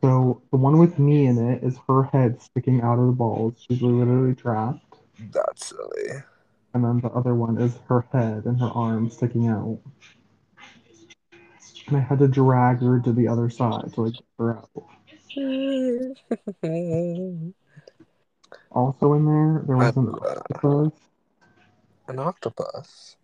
So 0.02 0.42
the 0.52 0.58
one 0.58 0.80
with 0.80 0.98
me 0.98 1.28
in 1.28 1.38
it 1.38 1.64
is 1.64 1.78
her 1.88 2.04
head 2.04 2.42
sticking 2.42 2.82
out 2.82 3.00
of 3.00 3.08
the 3.08 3.12
balls. 3.12 3.66
She's 3.70 3.82
literally 3.82 4.34
trapped. 4.34 4.96
That's 5.32 5.68
silly. 5.68 6.24
And 6.74 6.84
then 6.84 7.00
the 7.02 7.10
other 7.10 7.34
one 7.34 7.60
is 7.60 7.78
her 7.88 8.06
head 8.12 8.46
and 8.46 8.60
her 8.60 8.70
arms 8.70 9.18
sticking 9.18 9.48
out. 9.48 9.80
And 11.88 11.98
I 11.98 12.00
had 12.00 12.20
to 12.20 12.28
drag 12.28 12.82
her 12.82 13.00
to 13.00 13.12
the 13.12 13.28
other 13.28 13.50
side 13.50 13.92
to 13.94 14.02
like 14.02 14.14
get 14.14 14.24
her 14.38 14.58
out. 14.58 14.70
Also 18.72 19.14
in 19.14 19.26
there, 19.26 19.64
there 19.66 19.78
was 19.78 19.98
an 19.98 20.10
octopus. 20.10 20.92
An 22.08 22.20
octopus. 22.20 23.16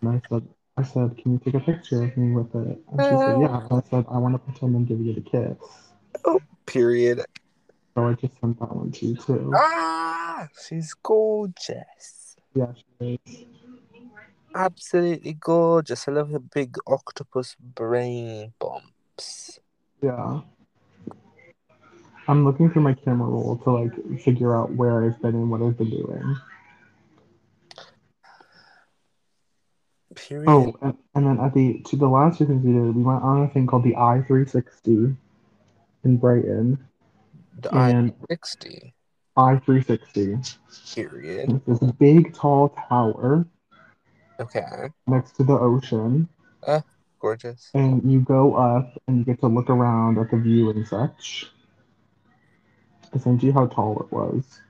And 0.00 0.10
I 0.10 0.22
said, 0.28 0.48
I 0.76 0.82
said, 0.82 1.16
can 1.16 1.32
you 1.32 1.40
take 1.44 1.54
a 1.54 1.60
picture 1.60 2.02
of 2.02 2.16
me 2.16 2.32
with 2.32 2.52
it? 2.54 2.78
And 2.92 3.02
she 3.02 3.16
said, 3.16 3.40
yeah. 3.40 3.66
And 3.70 3.72
I 3.72 3.82
said, 3.88 4.04
I 4.10 4.18
want 4.18 4.34
to 4.34 4.38
pretend 4.38 4.74
and 4.74 4.88
give 4.88 5.00
you 5.00 5.14
the 5.14 5.20
kiss. 5.20 5.56
Oh, 6.24 6.40
period. 6.66 7.24
So 7.94 8.08
I 8.08 8.14
just 8.14 8.40
sent 8.40 8.58
that 8.58 8.74
one 8.74 8.90
to 8.92 9.06
you 9.06 9.16
too. 9.16 9.52
Ah, 9.54 10.48
she's 10.66 10.94
gorgeous. 10.94 12.19
Yeah, 12.54 12.72
she 13.00 13.20
is. 13.26 13.44
Absolutely 14.54 15.34
gorgeous. 15.34 16.08
I 16.08 16.12
love 16.12 16.30
her 16.30 16.40
big 16.40 16.76
octopus 16.86 17.56
brain 17.60 18.52
bumps. 18.58 19.60
Yeah. 20.02 20.40
I'm 22.26 22.44
looking 22.44 22.70
through 22.70 22.82
my 22.82 22.94
camera 22.94 23.28
roll 23.28 23.56
to 23.58 23.70
like 23.70 24.20
figure 24.20 24.56
out 24.56 24.72
where 24.74 25.04
I've 25.04 25.20
been 25.22 25.34
and 25.34 25.50
what 25.50 25.62
I've 25.62 25.76
been 25.78 25.90
doing. 25.90 26.36
Period. 30.14 30.48
Oh, 30.48 30.76
and, 30.82 30.96
and 31.14 31.26
then 31.26 31.40
at 31.40 31.54
the 31.54 31.80
to 31.86 31.96
the 31.96 32.08
last 32.08 32.38
two 32.38 32.46
things 32.46 32.64
we 32.64 32.72
did, 32.72 32.94
we 32.96 33.02
went 33.02 33.22
on 33.22 33.42
a 33.42 33.48
thing 33.48 33.66
called 33.66 33.84
the 33.84 33.94
i360 33.94 35.16
in 36.04 36.16
Brighton. 36.16 36.78
the 37.60 37.74
and- 37.74 38.12
I 38.12 38.26
sixty. 38.28 38.94
I360. 39.36 40.58
Period. 40.94 41.62
It's 41.66 41.80
this 41.80 41.92
big 41.92 42.34
tall 42.34 42.70
tower 42.88 43.46
Okay. 44.40 44.90
next 45.06 45.32
to 45.36 45.44
the 45.44 45.52
ocean, 45.52 46.28
Uh, 46.66 46.80
Gorgeous. 47.20 47.70
and 47.74 48.02
you 48.10 48.20
go 48.20 48.54
up 48.54 48.90
and 49.06 49.18
you 49.18 49.24
get 49.24 49.40
to 49.40 49.48
look 49.48 49.70
around 49.70 50.18
at 50.18 50.30
the 50.30 50.36
view 50.36 50.70
and 50.70 50.86
such. 50.86 51.50
You 53.12 53.52
how 53.52 53.66
tall 53.66 54.00
it 54.00 54.12
was. 54.12 54.60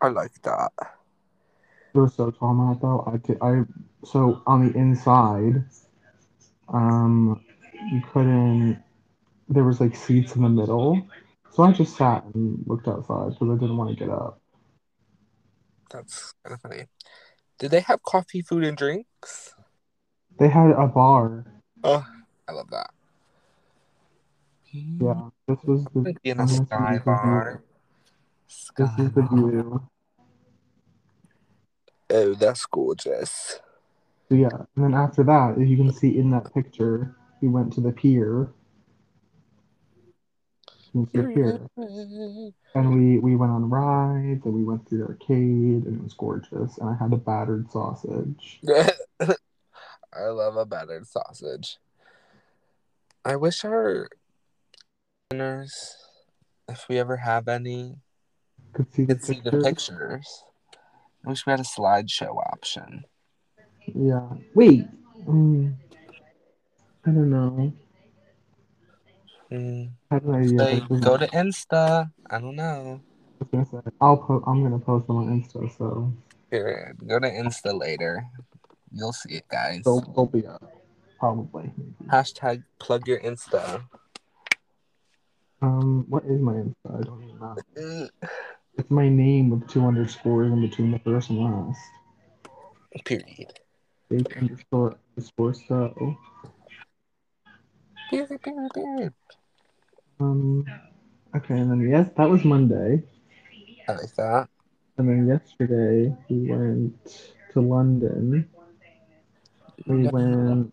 I 0.00 0.08
like 0.08 0.40
that. 0.42 0.72
It 1.94 1.98
was 1.98 2.14
so 2.14 2.30
tall, 2.30 2.54
Matt. 2.54 2.80
Though 2.80 3.04
I 3.06 3.18
could, 3.18 3.38
I 3.42 3.64
so 4.04 4.42
on 4.46 4.66
the 4.66 4.78
inside, 4.78 5.64
um, 6.68 7.40
you 7.90 8.02
couldn't. 8.12 8.82
There 9.50 9.64
was 9.64 9.80
like 9.80 9.96
seats 9.96 10.36
in 10.36 10.42
the 10.42 10.48
middle, 10.48 11.06
so 11.50 11.64
I 11.64 11.72
just 11.72 11.96
sat 11.96 12.24
and 12.34 12.62
looked 12.66 12.86
outside 12.86 13.30
because 13.30 13.50
I 13.50 13.60
didn't 13.60 13.76
want 13.76 13.90
to 13.90 13.96
get 13.96 14.08
up. 14.08 14.40
That's 15.90 16.32
kind 16.44 16.54
of 16.54 16.60
funny. 16.60 16.84
Did 17.58 17.72
they 17.72 17.80
have 17.80 18.02
coffee, 18.04 18.42
food, 18.42 18.62
and 18.62 18.76
drinks? 18.76 19.52
They 20.38 20.48
had 20.48 20.70
a 20.70 20.86
bar. 20.86 21.44
Oh, 21.82 22.06
I 22.48 22.52
love 22.52 22.70
that. 22.70 22.90
Yeah, 24.72 25.28
this 25.48 25.58
was 25.64 25.84
the. 25.94 26.14
In 26.22 26.38
a 26.38 26.46
sky 26.46 27.00
bar. 27.04 27.64
view. 28.78 28.86
This 28.86 29.06
is 29.06 29.12
the 29.12 29.22
view. 29.22 29.88
Oh, 32.10 32.34
that's 32.34 32.64
gorgeous. 32.66 33.60
So 34.28 34.36
yeah, 34.36 34.48
and 34.76 34.84
then 34.84 34.94
after 34.94 35.24
that, 35.24 35.56
as 35.60 35.68
you 35.68 35.76
can 35.76 35.92
see 35.92 36.18
in 36.18 36.30
that 36.30 36.54
picture, 36.54 37.16
we 37.42 37.48
went 37.48 37.72
to 37.74 37.80
the 37.80 37.90
pier. 37.90 38.52
You 40.94 41.06
can 41.06 41.06
see 41.06 41.18
the 41.18 41.34
pier. 41.34 41.60
And 42.74 42.94
we, 42.94 43.18
we 43.18 43.36
went 43.36 43.52
on 43.52 43.68
rides 43.68 44.44
and 44.44 44.54
we 44.54 44.64
went 44.64 44.88
through 44.88 44.98
the 44.98 45.04
arcade 45.06 45.86
and 45.86 45.96
it 45.96 46.02
was 46.02 46.14
gorgeous. 46.14 46.78
And 46.78 46.88
I 46.88 46.94
had 46.94 47.12
a 47.12 47.16
battered 47.16 47.70
sausage. 47.70 48.60
I 50.12 50.26
love 50.26 50.56
a 50.56 50.66
battered 50.66 51.06
sausage. 51.06 51.78
I 53.24 53.36
wish 53.36 53.64
our 53.64 54.08
listeners, 55.30 55.96
if 56.68 56.86
we 56.88 56.98
ever 56.98 57.18
have 57.18 57.48
any, 57.48 57.96
Could 58.72 58.92
see 58.92 59.04
the 59.04 59.14
could 59.14 59.24
see 59.24 59.40
the 59.44 59.60
pictures. 59.62 60.44
I 61.24 61.28
wish 61.28 61.44
we 61.44 61.50
had 61.50 61.60
a 61.60 61.64
slideshow 61.64 62.36
option. 62.52 63.04
Yeah. 63.94 64.28
Wait. 64.54 64.86
Mm, 65.26 65.74
I 67.06 67.10
don't 67.10 67.30
know. 67.30 67.72
Hmm. 69.50 69.84
I 70.10 70.14
had 70.14 70.22
an 70.24 70.34
idea. 70.34 70.58
Say, 70.58 71.00
go 71.00 71.16
to 71.16 71.26
Insta. 71.28 72.10
I 72.30 72.38
don't 72.38 72.56
know. 72.56 73.00
I 73.02 73.44
was 73.44 73.48
gonna 73.50 73.66
say, 73.84 73.90
I'll 74.00 74.16
po- 74.16 74.44
I'm 74.46 74.62
gonna 74.62 74.78
post 74.78 75.06
them 75.06 75.16
on 75.16 75.26
Insta, 75.42 75.76
so 75.76 76.12
Period. 76.50 76.96
Go 77.06 77.18
to 77.18 77.28
Insta 77.28 77.78
later. 77.78 78.26
You'll 78.92 79.12
see 79.12 79.34
it, 79.34 79.48
guys. 79.48 79.82
they'll, 79.84 80.00
they'll 80.00 80.26
be 80.26 80.46
up. 80.46 80.62
Probably. 81.18 81.70
maybe. 81.76 81.94
Hashtag 82.10 82.64
plug 82.78 83.06
your 83.06 83.20
Insta. 83.20 83.84
Um, 85.62 86.06
what 86.08 86.24
is 86.24 86.40
my 86.40 86.54
Insta? 86.54 86.98
I 86.98 87.02
don't 87.02 87.22
even 87.22 87.38
know. 87.38 87.56
Mm, 87.78 88.08
It's 88.78 88.90
my 88.90 89.08
name 89.08 89.50
with 89.50 89.68
two 89.68 89.84
underscores 89.84 90.50
in 90.52 90.60
between 90.60 90.90
the 90.90 90.98
first 91.00 91.30
and 91.30 91.38
last. 91.38 91.78
Period. 93.04 93.60
Fake 94.08 94.36
underscore 94.36 94.96
underscore 95.16 95.54
so. 95.54 96.16
Period, 98.10 98.42
period, 98.42 98.70
period. 98.74 99.14
Um, 100.20 100.66
okay, 101.34 101.54
and 101.54 101.70
then 101.70 101.88
yes, 101.88 102.10
that 102.16 102.28
was 102.28 102.44
Monday. 102.44 103.02
I 103.88 103.92
like 103.92 104.14
that. 104.16 104.48
And 104.98 105.08
then 105.08 105.26
yesterday 105.26 106.14
we 106.28 106.50
went 106.50 107.32
to 107.52 107.60
London. 107.60 108.48
We 109.86 110.08
went 110.08 110.72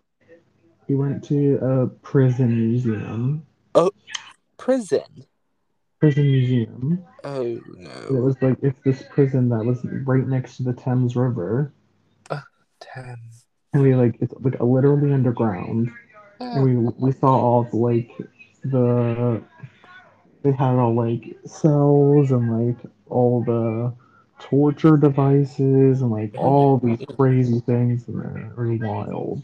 we 0.86 0.94
went 0.94 1.24
to 1.24 1.56
a 1.56 1.86
prison 1.86 2.56
museum. 2.56 3.46
Oh, 3.74 3.90
prison. 4.58 5.26
Prison 5.98 6.24
museum. 6.24 7.04
Oh 7.24 7.60
no! 7.74 7.90
It 8.10 8.20
was 8.20 8.36
like 8.42 8.58
it's 8.62 8.78
this 8.84 9.02
prison 9.10 9.48
that 9.48 9.64
was 9.64 9.82
right 10.04 10.26
next 10.26 10.58
to 10.58 10.62
the 10.62 10.74
Thames 10.74 11.16
River. 11.16 11.72
Ten. 12.80 13.16
And 13.72 13.82
we 13.82 13.94
like 13.94 14.16
it's 14.20 14.32
like 14.40 14.60
literally 14.60 15.12
underground. 15.12 15.90
And 16.40 16.64
we 16.64 16.76
we 16.98 17.12
saw 17.12 17.28
all 17.28 17.60
of 17.62 17.74
like 17.74 18.10
the 18.64 19.42
they 20.42 20.52
had 20.52 20.74
all 20.74 20.98
uh, 20.98 21.04
like 21.04 21.36
cells 21.44 22.30
and 22.30 22.68
like 22.68 22.76
all 23.08 23.42
the 23.42 23.92
torture 24.40 24.96
devices 24.96 26.00
and 26.00 26.10
like 26.10 26.34
all 26.36 26.78
these 26.78 27.04
crazy 27.16 27.60
things 27.60 28.06
and 28.06 28.22
they're 28.22 28.52
really 28.54 28.78
wild. 28.78 29.42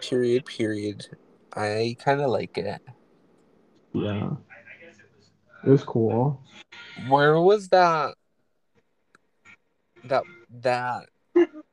Period, 0.00 0.44
period. 0.46 1.06
I 1.54 1.96
kind 2.02 2.20
of 2.20 2.30
like 2.30 2.56
it. 2.58 2.80
Yeah. 3.92 4.30
It 5.64 5.70
was 5.70 5.84
cool. 5.84 6.40
Where 7.08 7.40
was 7.40 7.68
that? 7.68 8.14
That 10.04 10.24
that 10.62 11.06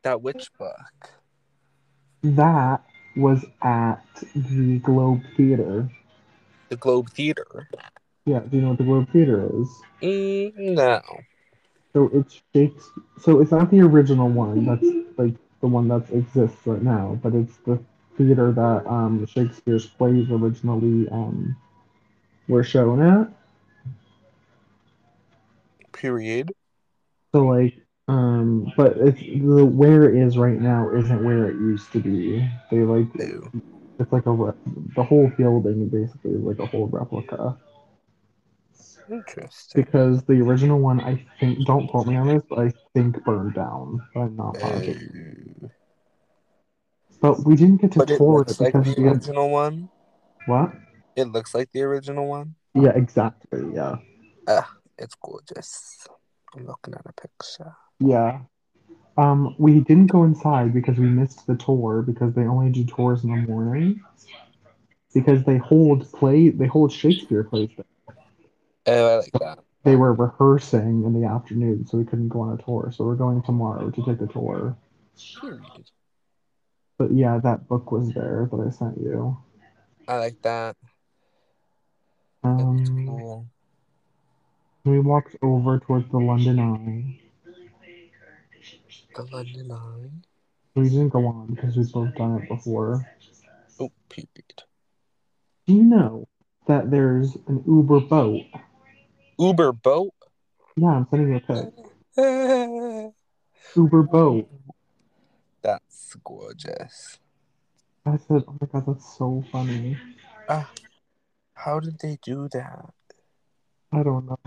that 0.04 0.22
witch 0.22 0.50
book? 0.60 1.12
That 2.24 2.84
was 3.16 3.46
at 3.62 4.04
the 4.36 4.80
Globe 4.80 5.22
Theater. 5.36 5.90
The 6.70 6.76
Globe 6.76 7.10
Theater. 7.12 7.70
Yeah, 8.26 8.40
do 8.40 8.58
you 8.58 8.62
know 8.62 8.70
what 8.70 8.78
the 8.78 8.84
Globe 8.84 9.10
Theater 9.12 9.50
is? 9.62 9.70
Mm, 10.02 10.54
no. 10.76 11.02
So 11.94 12.10
it's 12.14 12.42
Shakespeare. 12.54 13.04
So 13.22 13.40
it's 13.42 13.52
not 13.52 13.72
the 13.72 13.82
original 13.82 14.30
one. 14.30 14.66
That's 14.66 14.86
like 15.18 15.36
the 15.62 15.68
one 15.68 15.88
that 15.88 16.10
exists 16.12 16.60
right 16.66 16.82
now, 16.82 17.18
but 17.24 17.34
it's 17.34 17.58
the 17.66 17.80
theater 18.18 18.52
that 18.52 18.86
um, 18.86 19.26
Shakespeare's 19.26 19.86
plays 19.86 20.30
originally 20.30 21.08
um, 21.10 21.56
were 22.48 22.64
shown 22.64 23.02
at. 23.02 23.30
Period. 25.94 26.52
So 27.34 27.46
like, 27.46 27.76
um, 28.08 28.72
but 28.78 28.98
it's 28.98 29.20
the 29.20 29.66
where 29.66 30.10
it 30.10 30.22
is 30.22 30.38
right 30.38 30.60
now 30.60 30.92
isn't 30.96 31.24
where 31.24 31.50
it 31.50 31.56
used 31.56 31.92
to 31.94 32.00
be. 32.00 32.48
They 32.70 32.80
like 32.80 33.08
Ew. 33.16 33.52
It's 34.00 34.12
like 34.12 34.26
a 34.26 34.54
the 34.96 35.04
whole 35.04 35.30
building 35.38 35.90
basically 35.90 36.32
is 36.32 36.42
like 36.42 36.60
a 36.60 36.66
whole 36.66 36.88
replica 36.88 37.58
Interesting. 39.10 39.82
because 39.84 40.24
the 40.24 40.34
original 40.42 40.80
one 40.80 41.00
I 41.02 41.26
think 41.40 41.66
don't 41.66 41.88
quote 41.88 42.08
me 42.08 42.16
on 42.18 42.28
this, 42.28 42.44
but 42.50 42.60
I 42.60 42.74
think 42.94 43.24
burned 43.24 43.56
down. 43.56 44.02
But 44.14 44.20
I'm 44.22 44.36
not 44.36 44.60
positive. 44.60 45.02
Ew. 45.02 45.72
But 47.22 47.46
we 47.46 47.56
didn't 47.56 47.78
get 47.82 47.94
to 47.94 48.00
But 48.00 48.10
tour 48.10 48.42
it 48.42 48.48
looks 48.50 48.60
like 48.60 48.74
because 48.74 48.94
the 48.96 49.02
we 49.02 49.08
had 49.08 49.16
original 49.18 49.50
one. 49.50 49.90
what? 50.46 50.74
It 51.16 51.26
looks 51.30 51.56
like 51.56 51.72
the 51.72 51.82
original 51.84 52.28
one. 52.28 52.56
Yeah, 52.76 52.92
exactly. 52.96 53.62
Yeah, 53.74 53.96
ah, 54.48 54.70
It's 55.00 55.16
gorgeous. 55.16 56.06
I'm 56.56 56.68
looking 56.68 56.94
at 56.94 57.02
a 57.06 57.14
picture. 57.14 57.74
yeah. 58.00 58.42
Um, 59.18 59.56
we 59.58 59.80
didn't 59.80 60.08
go 60.08 60.24
inside 60.24 60.74
because 60.74 60.98
we 60.98 61.08
missed 61.08 61.48
the 61.48 61.56
tour 61.56 62.04
because 62.04 62.34
they 62.34 62.44
only 62.44 62.70
do 62.72 62.86
tours 62.86 63.24
in 63.24 63.32
the 63.32 63.36
morning. 63.36 64.02
Because 65.14 65.44
they 65.44 65.58
hold 65.58 66.12
play, 66.12 66.50
they 66.50 66.68
hold 66.68 66.92
Shakespeare 66.92 67.44
plays. 67.44 67.70
there. 67.76 67.86
Oh, 68.88 69.08
I 69.08 69.16
like 69.18 69.32
that. 69.40 69.60
They 69.84 69.96
were 69.96 70.14
rehearsing 70.14 71.04
in 71.06 71.20
the 71.20 71.28
afternoon, 71.28 71.88
so 71.88 71.98
we 71.98 72.06
couldn't 72.06 72.28
go 72.28 72.42
on 72.42 72.60
a 72.60 72.62
tour. 72.62 72.92
So 72.96 73.06
we're 73.06 73.16
going 73.16 73.42
tomorrow 73.42 73.90
to 73.90 74.04
take 74.04 74.22
a 74.22 74.28
tour. 74.28 74.78
But 76.98 77.14
yeah, 77.14 77.40
that 77.44 77.68
book 77.68 77.92
was 77.92 78.12
there 78.14 78.50
that 78.52 78.60
I 78.60 78.70
sent 78.70 78.98
you. 78.98 79.38
I 80.08 80.18
like 80.18 80.42
that. 80.42 80.76
Um, 82.44 83.06
cool. 83.08 83.48
we 84.86 85.00
walked 85.00 85.36
over 85.42 85.80
towards 85.80 86.10
the 86.12 86.18
London 86.18 86.60
Eye. 86.60 87.27
The 89.18 89.24
London 89.36 89.72
Eye. 89.72 90.10
We 90.76 90.90
didn't 90.90 91.10
go 91.10 91.26
on 91.26 91.48
because 91.48 91.76
we've 91.76 91.92
both 91.92 92.14
done 92.14 92.40
it 92.40 92.48
before. 92.48 93.04
Oh, 93.80 93.92
period. 94.10 94.62
Do 95.66 95.74
you 95.74 95.82
know 95.82 96.28
that 96.68 96.92
there's 96.92 97.36
an 97.48 97.64
Uber 97.66 98.02
boat? 98.02 98.44
Uber 99.40 99.74
boat. 99.74 100.14
Yeah, 100.76 100.90
I'm 100.90 101.08
sending 101.10 101.30
you 101.30 101.38
a 101.38 101.40
pic. 101.40 103.14
Uber 103.76 104.04
boat. 104.04 104.48
That's 105.64 106.16
gorgeous. 106.24 107.18
I 108.06 108.18
said, 108.18 108.44
oh 108.48 108.56
my 108.62 108.68
god, 108.72 108.84
that's 108.86 109.18
so 109.18 109.44
funny. 109.52 109.98
Ah, 110.48 110.72
how 111.56 111.80
did 111.80 111.98
they 112.02 112.20
do 112.22 112.48
that? 112.50 112.94
I 113.92 114.04
don't 114.04 114.28
know. 114.28 114.38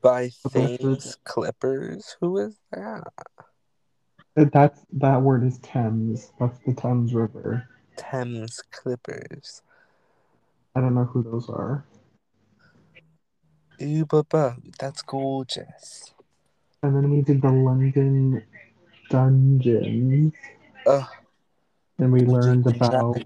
By 0.00 0.30
But 0.44 0.52
that's 0.52 0.76
Thames 0.78 1.16
Clippers? 1.24 2.16
Who 2.20 2.38
is 2.38 2.60
that? 2.70 3.12
That's 4.34 4.80
that 4.94 5.20
word 5.20 5.44
is 5.44 5.58
Thames. 5.58 6.32
That's 6.40 6.58
the 6.66 6.72
Thames 6.74 7.12
River. 7.12 7.68
Thames 7.96 8.62
Clippers. 8.70 9.62
I 10.74 10.80
don't 10.80 10.94
know 10.94 11.04
who 11.04 11.22
those 11.22 11.48
are. 11.50 11.84
Boat. 13.78 14.56
That's 14.78 15.02
gorgeous. 15.02 16.14
And 16.82 16.96
then 16.96 17.10
we 17.10 17.22
did 17.22 17.42
the 17.42 17.50
London 17.50 18.42
dungeons, 19.10 20.32
Ugh. 20.86 21.08
and 21.98 22.12
we 22.12 22.20
learned 22.20 22.66
about 22.66 23.16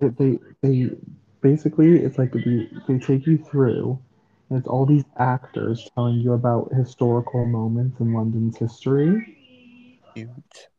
that 0.00 0.18
they 0.18 0.38
they 0.60 0.90
basically 1.40 1.98
it's 1.98 2.18
like 2.18 2.32
the, 2.32 2.68
they 2.86 2.98
take 2.98 3.26
you 3.26 3.38
through 3.38 3.98
and 4.48 4.58
it's 4.58 4.68
all 4.68 4.84
these 4.84 5.04
actors 5.18 5.88
telling 5.94 6.16
you 6.16 6.32
about 6.32 6.72
historical 6.74 7.46
moments 7.46 8.00
in 8.00 8.12
London's 8.12 8.58
history 8.58 9.39
Cute. 10.14 10.28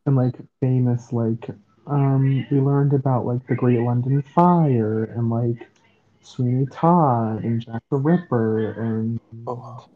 and 0.06 0.16
like 0.16 0.34
famous 0.60 1.12
like 1.12 1.48
um 1.86 2.46
we 2.50 2.58
learned 2.60 2.92
about 2.92 3.26
like 3.26 3.46
the 3.46 3.54
Great 3.54 3.80
London 3.80 4.22
Fire 4.22 5.04
and 5.04 5.30
like 5.30 5.68
Sweeney 6.22 6.66
Todd 6.66 7.42
and 7.44 7.60
Jack 7.60 7.82
the 7.90 7.96
Ripper 7.96 8.72
and 8.72 9.18
Oh. 9.46 9.86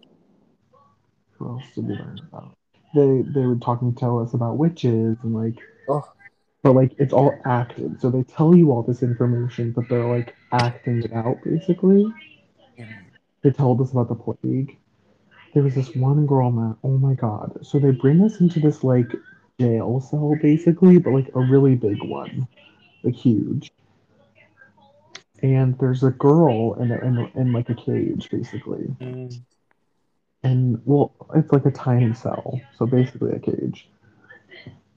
who 1.39 1.49
else 1.49 1.65
did 1.75 1.87
we 1.87 1.95
learn 1.95 2.21
about? 2.33 2.57
They 2.95 3.23
they 3.23 3.45
were 3.47 3.57
talking 3.57 3.95
tell 3.95 4.19
us 4.21 4.35
about 4.35 4.57
witches 4.59 5.17
and 5.23 5.35
like 5.35 5.59
Oh. 5.89 6.05
but 6.63 6.73
like 6.73 6.95
it's 6.99 7.13
all 7.13 7.39
acted. 7.45 8.01
So 8.01 8.11
they 8.11 8.23
tell 8.25 8.55
you 8.55 8.73
all 8.73 8.83
this 8.83 9.03
information, 9.03 9.71
but 9.73 9.89
they're 9.89 10.07
like 10.07 10.35
acting 10.53 11.03
it 11.03 11.13
out 11.13 11.37
basically. 11.45 12.07
They 13.43 13.51
told 13.53 13.81
us 13.81 13.93
about 13.93 14.09
the 14.09 14.17
plague. 14.17 14.77
There 15.57 15.63
was 15.63 15.75
this 15.75 15.97
one 15.97 16.27
girl, 16.27 16.51
Matt. 16.51 16.77
Oh 16.85 16.99
my 16.99 17.15
god. 17.15 17.61
So 17.63 17.79
they 17.79 17.91
bring 17.91 18.21
us 18.21 18.41
into 18.41 18.61
this 18.61 18.85
like 18.85 19.11
jail 19.59 20.01
cell 20.03 20.37
basically, 20.43 20.99
but 20.99 21.15
like 21.15 21.31
a 21.35 21.41
really 21.41 21.75
big 21.75 21.97
one, 22.03 22.47
like 23.03 23.15
huge. 23.15 23.73
And 25.43 25.79
there's 25.79 26.05
a 26.05 26.11
girl 26.11 26.75
in, 26.75 26.91
a, 26.91 26.99
in, 26.99 27.31
in 27.37 27.53
like 27.55 27.71
a 27.71 27.75
cage 27.75 28.29
basically. 28.29 28.95
Mm. 29.01 29.41
and 30.43 30.83
well, 30.85 31.15
it's 31.35 31.51
like 31.51 31.65
a 31.65 31.71
tiny 31.71 32.13
cell, 32.13 32.61
so 32.77 32.85
basically 32.85 33.33
a 33.33 33.39
cage. 33.39 33.89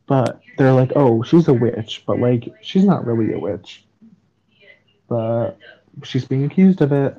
But 0.07 0.41
they're 0.57 0.73
like, 0.73 0.91
oh, 0.93 1.23
she's 1.23 1.47
a 1.47 1.53
witch, 1.53 2.03
but 2.05 2.19
like 2.19 2.51
she's 2.61 2.83
not 2.83 3.05
really 3.05 3.31
a 3.31 3.39
witch. 3.39 3.85
But 5.07 5.57
she's 6.03 6.25
being 6.25 6.43
accused 6.43 6.81
of 6.81 6.91
it. 6.91 7.15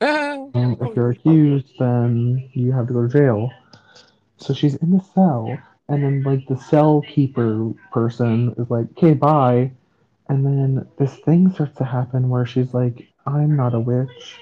And 0.00 0.76
if 0.80 0.94
you're 0.94 1.10
accused, 1.10 1.72
then 1.78 2.50
you 2.52 2.72
have 2.72 2.86
to 2.88 2.92
go 2.92 3.06
to 3.06 3.08
jail. 3.08 3.50
So 4.36 4.54
she's 4.54 4.76
in 4.76 4.92
the 4.92 5.02
cell, 5.14 5.58
and 5.88 6.04
then 6.04 6.22
like 6.22 6.46
the 6.46 6.56
cell 6.56 7.02
keeper 7.02 7.72
person 7.92 8.54
is 8.56 8.70
like, 8.70 8.86
okay, 8.92 9.14
bye. 9.14 9.72
And 10.28 10.44
then 10.44 10.86
this 10.98 11.16
thing 11.16 11.50
starts 11.52 11.76
to 11.78 11.84
happen 11.84 12.28
where 12.28 12.46
she's 12.46 12.72
like, 12.72 13.08
I'm 13.26 13.56
not 13.56 13.74
a 13.74 13.80
witch, 13.80 14.36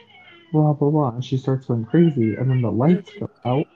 blah 0.53 0.75
blah 0.75 0.91
blah. 0.91 1.09
And 1.11 1.25
she 1.25 1.39
starts 1.39 1.67
going 1.67 1.87
crazy, 1.87 2.35
and 2.35 2.51
then 2.51 2.61
the 2.61 2.71
lights 2.71 3.11
go 3.19 3.31
out, 3.45 3.67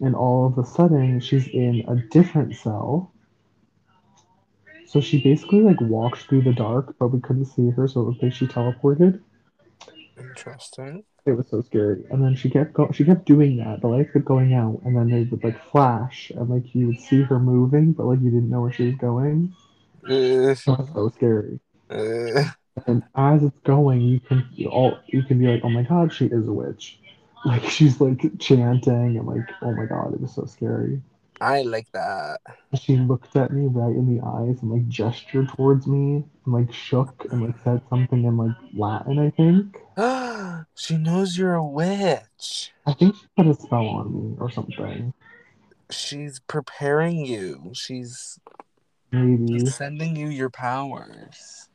and 0.00 0.14
all 0.14 0.46
of 0.46 0.58
a 0.58 0.64
sudden 0.64 1.18
she's 1.20 1.48
in 1.48 1.84
a 1.88 1.96
different 2.12 2.54
cell. 2.54 3.12
So 4.86 5.00
she 5.00 5.20
basically 5.20 5.62
like 5.62 5.80
walked 5.80 6.28
through 6.28 6.42
the 6.42 6.52
dark, 6.52 6.94
but 7.00 7.08
we 7.08 7.20
couldn't 7.20 7.46
see 7.46 7.70
her, 7.70 7.88
so 7.88 8.00
it 8.00 8.04
looked 8.04 8.22
like 8.22 8.32
she 8.32 8.46
teleported. 8.46 9.20
Interesting. 10.18 11.04
It 11.26 11.32
was 11.32 11.48
so 11.50 11.60
scary. 11.60 12.04
And 12.10 12.22
then 12.22 12.34
she 12.34 12.48
kept 12.48 12.72
go- 12.72 12.90
she 12.90 13.04
kept 13.04 13.26
doing 13.26 13.58
that. 13.58 13.80
The 13.82 13.88
lights 13.88 14.12
kept 14.12 14.24
going 14.24 14.54
out, 14.54 14.80
and 14.84 14.96
then 14.96 15.10
they 15.10 15.24
would 15.24 15.44
like 15.44 15.62
flash, 15.70 16.30
and 16.30 16.48
like 16.48 16.74
you 16.74 16.86
would 16.88 17.00
see 17.00 17.22
her 17.22 17.38
moving, 17.38 17.92
but 17.92 18.06
like 18.06 18.20
you 18.22 18.30
didn't 18.30 18.48
know 18.50 18.62
where 18.62 18.72
she 18.72 18.84
was 18.86 18.94
going. 18.96 19.54
Uh, 20.06 20.12
It 20.66 20.78
was 20.78 20.90
so 20.92 21.08
scary. 21.08 21.60
uh, 21.90 22.44
And 22.86 23.02
as 23.14 23.42
it's 23.42 23.58
going, 23.60 24.00
you 24.00 24.20
can 24.20 24.48
all 24.70 24.98
you 25.06 25.22
can 25.22 25.38
be 25.38 25.46
like, 25.46 25.60
oh 25.64 25.68
my 25.70 25.82
god, 25.82 26.12
she 26.12 26.26
is 26.26 26.48
a 26.48 26.52
witch. 26.52 26.98
Like 27.44 27.64
she's 27.68 28.00
like 28.00 28.38
chanting 28.38 29.18
and 29.18 29.26
like, 29.26 29.50
oh 29.62 29.72
my 29.74 29.86
god, 29.86 30.14
it 30.14 30.20
was 30.20 30.34
so 30.34 30.44
scary. 30.46 31.02
I 31.40 31.62
like 31.62 31.90
that. 31.92 32.40
She 32.74 32.96
looked 32.96 33.34
at 33.36 33.52
me 33.52 33.66
right 33.66 33.94
in 33.94 34.14
the 34.14 34.22
eyes 34.24 34.62
and 34.62 34.70
like 34.70 34.88
gestured 34.88 35.48
towards 35.48 35.86
me 35.86 36.24
and 36.44 36.54
like 36.54 36.72
shook 36.72 37.26
and 37.30 37.44
like 37.44 37.56
said 37.64 37.82
something 37.90 38.24
in 38.24 38.36
like 38.36 38.56
Latin, 38.74 39.18
I 39.18 39.30
think. 39.30 39.76
she 40.74 40.96
knows 40.96 41.36
you're 41.36 41.54
a 41.54 41.66
witch. 41.66 42.72
I 42.86 42.92
think 42.92 43.16
she 43.16 43.26
put 43.36 43.46
a 43.46 43.54
spell 43.54 43.86
on 43.86 44.14
me 44.14 44.36
or 44.38 44.50
something. 44.50 45.12
She's 45.90 46.40
preparing 46.40 47.26
you. 47.26 47.72
She's 47.74 48.38
Maybe. 49.12 49.66
sending 49.66 50.16
you 50.16 50.28
your 50.28 50.50
powers. 50.50 51.68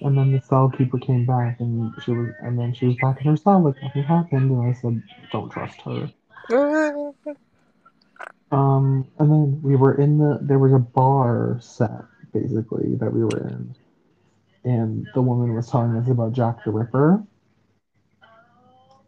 And 0.00 0.16
then 0.16 0.32
the 0.32 0.40
cell 0.40 0.70
keeper 0.70 0.98
came 0.98 1.26
back 1.26 1.58
and 1.60 1.92
she 2.04 2.12
was 2.12 2.28
and 2.40 2.58
then 2.58 2.72
she 2.72 2.86
was 2.86 2.96
back 3.02 3.20
in 3.20 3.26
her 3.26 3.36
cell 3.36 3.64
like 3.64 3.74
nothing 3.82 4.04
happened 4.04 4.50
and 4.50 4.62
I 4.62 4.72
said, 4.72 5.02
Don't 5.32 5.50
trust 5.50 5.80
her. 5.82 6.12
Um 8.50 9.06
and 9.18 9.30
then 9.30 9.60
we 9.62 9.76
were 9.76 9.94
in 9.94 10.18
the 10.18 10.38
there 10.40 10.58
was 10.58 10.72
a 10.72 10.78
bar 10.78 11.58
set 11.60 12.04
basically 12.32 12.94
that 12.96 13.12
we 13.12 13.22
were 13.22 13.48
in. 13.48 13.74
And 14.64 15.06
the 15.14 15.22
woman 15.22 15.54
was 15.54 15.70
telling 15.70 15.96
us 15.96 16.08
about 16.08 16.32
Jack 16.32 16.64
the 16.64 16.70
Ripper. 16.70 17.22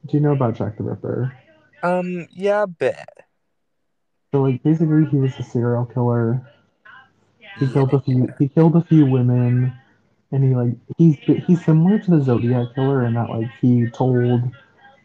Do 0.07 0.17
you 0.17 0.21
know 0.21 0.33
about 0.33 0.55
Jack 0.55 0.79
the 0.79 0.85
Ripper? 0.85 1.37
Um, 1.83 2.29
yeah, 2.33 2.63
a 2.63 2.67
bit. 2.67 3.09
So 4.33 4.43
like 4.43 4.63
basically 4.63 5.07
he 5.07 5.17
was 5.17 5.33
a 5.39 5.43
serial 5.43 5.87
killer. 5.87 6.47
He 7.59 7.67
killed 7.67 7.93
a 7.93 8.01
few 8.01 8.29
he 8.39 8.49
killed 8.49 8.77
a 8.77 8.85
few 8.85 9.05
women 9.07 9.73
and 10.33 10.45
he 10.45 10.55
like 10.55 10.75
he's 10.97 11.17
he's 11.47 11.65
similar 11.65 11.99
to 11.99 12.11
the 12.11 12.23
Zodiac 12.23 12.75
killer 12.75 13.05
in 13.05 13.15
that 13.15 13.29
like 13.29 13.51
he 13.61 13.89
told 13.91 14.43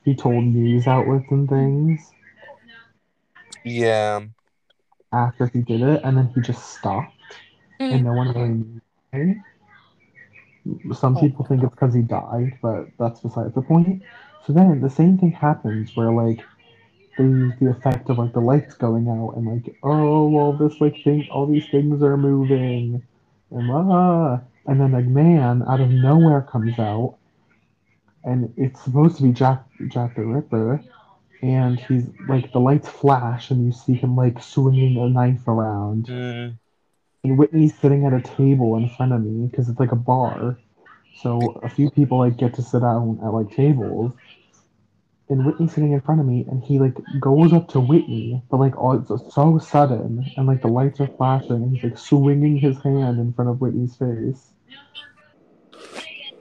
he 0.03 0.15
told 0.15 0.43
news 0.43 0.87
outlets 0.87 1.25
and 1.31 1.49
things 1.49 2.11
Yeah. 3.65 4.27
after 5.13 5.47
he 5.47 5.61
did 5.61 5.81
it 5.81 6.01
and 6.03 6.17
then 6.17 6.27
he 6.35 6.41
just 6.41 6.63
stopped 6.77 7.13
and 7.89 8.03
no 8.05 8.13
one 8.13 8.29
really 8.33 8.53
knew 8.53 8.81
why. 8.95 9.43
Some 10.93 11.17
people 11.17 11.45
think 11.45 11.63
it's 11.63 11.71
because 11.73 11.93
he 11.93 12.01
died, 12.03 12.57
but 12.61 12.89
that's 12.97 13.21
beside 13.21 13.53
the 13.55 13.61
point. 13.61 14.03
So 14.45 14.53
then 14.53 14.81
the 14.81 14.89
same 14.89 15.17
thing 15.17 15.31
happens 15.31 15.95
where 15.95 16.11
like 16.11 16.41
the 17.17 17.53
the 17.59 17.69
effect 17.69 18.09
of 18.09 18.17
like 18.19 18.33
the 18.33 18.41
lights 18.41 18.75
going 18.75 19.07
out 19.09 19.33
and 19.37 19.47
like 19.47 19.75
oh 19.83 20.35
all 20.35 20.53
this 20.53 20.81
like 20.81 21.01
thing 21.03 21.27
all 21.31 21.45
these 21.47 21.67
things 21.69 22.03
are 22.03 22.17
moving 22.17 23.03
and 23.51 23.71
ah 23.71 24.39
and 24.67 24.81
then 24.81 24.93
a 24.95 25.01
man 25.01 25.63
out 25.67 25.81
of 25.81 25.89
nowhere 25.89 26.41
comes 26.41 26.77
out 26.79 27.17
and 28.23 28.53
it's 28.57 28.81
supposed 28.83 29.17
to 29.17 29.23
be 29.23 29.31
Jack 29.31 29.63
Jack 29.87 30.15
the 30.15 30.25
Ripper 30.25 30.83
and 31.41 31.79
he's 31.79 32.05
like 32.27 32.51
the 32.51 32.59
lights 32.59 32.89
flash 32.89 33.51
and 33.51 33.65
you 33.65 33.71
see 33.71 33.93
him 33.93 34.15
like 34.15 34.41
swinging 34.41 34.97
a 34.97 35.09
knife 35.09 35.47
around 35.47 36.05
Mm, 36.07 36.57
and 37.23 37.37
Whitney's 37.37 37.75
sitting 37.79 38.05
at 38.05 38.13
a 38.13 38.21
table 38.21 38.75
in 38.77 38.87
front 38.89 39.11
of 39.11 39.23
me 39.23 39.47
because 39.47 39.67
it's 39.67 39.79
like 39.79 39.91
a 39.91 39.95
bar. 39.95 40.57
So 41.15 41.59
a 41.63 41.69
few 41.69 41.89
people 41.89 42.19
like 42.19 42.37
get 42.37 42.53
to 42.55 42.61
sit 42.61 42.81
down 42.81 43.19
at 43.23 43.29
like 43.33 43.51
tables. 43.55 44.13
And 45.27 45.43
Whitney's 45.43 45.73
sitting 45.73 45.91
in 45.91 46.01
front 46.01 46.21
of 46.21 46.27
me 46.27 46.45
and 46.47 46.63
he 46.63 46.77
like 46.77 46.93
goes 47.19 47.51
up 47.51 47.67
to 47.69 47.79
Whitney, 47.79 48.43
but 48.51 48.59
like 48.59 48.77
all 48.77 48.93
it's 48.93 49.33
so 49.33 49.57
sudden 49.57 50.23
and 50.37 50.45
like 50.45 50.61
the 50.61 50.67
lights 50.67 50.99
are 50.99 51.07
flashing 51.07 51.63
and 51.63 51.73
he's 51.75 51.83
like 51.83 51.97
swinging 51.97 52.57
his 52.57 52.77
hand 52.83 53.19
in 53.19 53.33
front 53.33 53.49
of 53.49 53.59
Whitney's 53.59 53.95
face. 53.95 54.51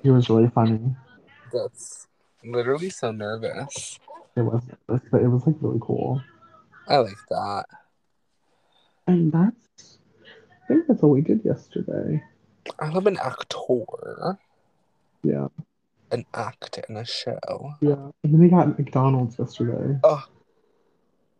It 0.02 0.10
was 0.10 0.28
really 0.28 0.50
funny. 0.50 0.94
that's 1.50 2.06
literally 2.44 2.90
so 2.90 3.10
nervous. 3.10 3.98
It 4.36 4.42
was 4.42 4.62
but 4.86 5.22
it 5.22 5.28
was 5.28 5.46
like 5.46 5.56
really 5.60 5.78
cool. 5.80 6.20
I 6.88 6.96
like 6.98 7.16
that. 7.30 7.64
And 9.06 9.32
that's 9.32 9.98
I 10.64 10.66
think 10.68 10.86
that's 10.88 11.02
all 11.02 11.10
we 11.10 11.20
did 11.20 11.44
yesterday. 11.44 12.22
I 12.78 12.88
love 12.88 13.06
an 13.06 13.18
actor, 13.18 14.38
Yeah. 15.22 15.48
an 16.10 16.24
act 16.34 16.78
in 16.88 16.96
a 16.96 17.04
show. 17.04 17.38
Yeah. 17.80 18.10
And 18.22 18.32
then 18.32 18.38
we 18.40 18.48
got 18.48 18.78
McDonald's 18.78 19.38
yesterday. 19.38 19.98
Oh, 20.02 20.24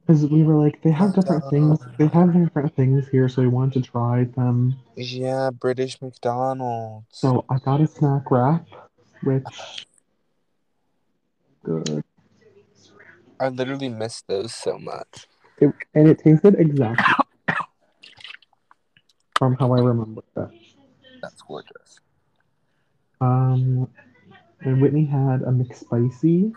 Because 0.07 0.27
we 0.27 0.43
were 0.43 0.63
like, 0.63 0.83
they 0.83 0.91
have 0.91 1.15
different 1.15 1.49
things. 1.49 1.79
They 1.99 2.07
have 2.09 2.35
different 2.35 2.77
things 2.77 3.09
here, 3.09 3.29
so 3.31 3.41
we 3.41 3.49
wanted 3.49 3.83
to 3.85 3.91
try 3.91 4.25
them. 4.25 4.77
yeah, 4.97 5.49
British 5.51 6.01
McDonald's. 6.03 7.07
So 7.11 7.47
I 7.49 7.59
got 7.59 7.81
a 7.81 7.87
snack 7.87 8.31
wrap, 8.31 8.67
which 9.23 9.87
good. 11.65 12.05
I 13.45 13.49
literally 13.51 13.91
miss 13.91 14.23
those 14.23 14.55
so 14.55 14.79
much. 14.79 15.29
It, 15.59 15.71
and 15.95 16.09
it 16.09 16.19
tasted 16.19 16.55
exactly 16.59 17.15
from 19.37 19.55
how 19.57 19.75
I 19.75 19.81
remember 19.81 20.23
that. 20.35 20.51
That's 21.21 21.43
gorgeous. 21.43 22.01
Um, 23.21 23.91
and 24.61 24.81
Whitney 24.81 25.05
had 25.05 25.43
a 25.43 25.53
McSpicy. 25.53 26.55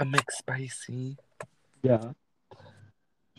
A 0.00 0.04
McSpicy. 0.04 1.18
Yeah. 1.84 2.10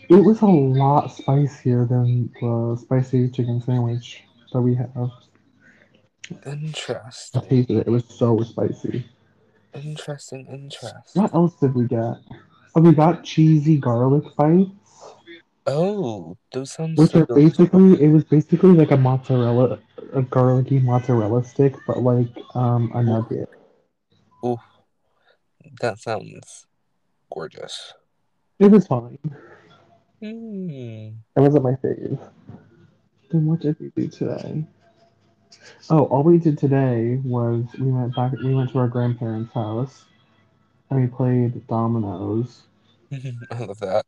It 0.09 0.23
was 0.23 0.41
a 0.41 0.45
lot 0.45 1.11
spicier 1.11 1.83
than 1.85 2.31
the 2.39 2.77
spicy 2.81 3.29
chicken 3.29 3.61
sandwich 3.61 4.23
that 4.53 4.61
we 4.61 4.73
have. 4.75 4.89
I 4.95 6.49
Interesting. 6.49 7.41
tasted 7.41 7.77
it. 7.77 7.87
It 7.87 7.91
was 7.91 8.05
so 8.07 8.39
spicy. 8.39 9.05
Interesting. 9.73 10.47
Interesting. 10.47 11.21
What 11.21 11.33
else 11.33 11.55
did 11.59 11.75
we 11.75 11.87
get? 11.87 12.15
Oh, 12.75 12.81
we 12.81 12.91
got 12.93 13.23
cheesy 13.23 13.77
garlic 13.77 14.23
bites, 14.35 14.71
Oh, 15.67 16.37
those 16.51 16.71
sound 16.71 16.97
which 16.97 17.11
so 17.11 17.21
are 17.21 17.25
delicious. 17.25 17.57
basically 17.57 18.03
it 18.03 18.09
was 18.09 18.23
basically 18.25 18.71
like 18.71 18.91
a 18.91 18.97
mozzarella, 18.97 19.79
a 20.13 20.21
garlicky 20.21 20.79
mozzarella 20.79 21.43
stick, 21.43 21.75
but 21.87 21.99
like 22.03 22.27
um 22.53 22.91
a 22.93 23.01
nugget. 23.01 23.49
Ooh, 24.45 24.57
that 25.81 25.99
sounds 25.99 26.67
gorgeous. 27.31 27.93
It 28.59 28.69
was 28.69 28.85
fine. 28.87 29.17
Mm. 30.21 31.15
It 31.35 31.39
wasn't 31.39 31.63
my 31.63 31.73
fave. 31.73 32.19
Then 33.31 33.45
what 33.47 33.61
did 33.61 33.77
we 33.79 33.89
do 33.95 34.07
today? 34.07 34.65
Oh, 35.89 36.03
all 36.05 36.23
we 36.23 36.37
did 36.37 36.57
today 36.57 37.19
was 37.23 37.65
we 37.79 37.91
went 37.91 38.15
back. 38.15 38.33
We 38.33 38.53
went 38.53 38.71
to 38.71 38.79
our 38.79 38.87
grandparents' 38.87 39.53
house, 39.53 40.05
and 40.89 41.01
we 41.01 41.07
played 41.07 41.67
dominoes. 41.67 42.63
I 43.51 43.59
love 43.59 43.79
that. 43.79 44.05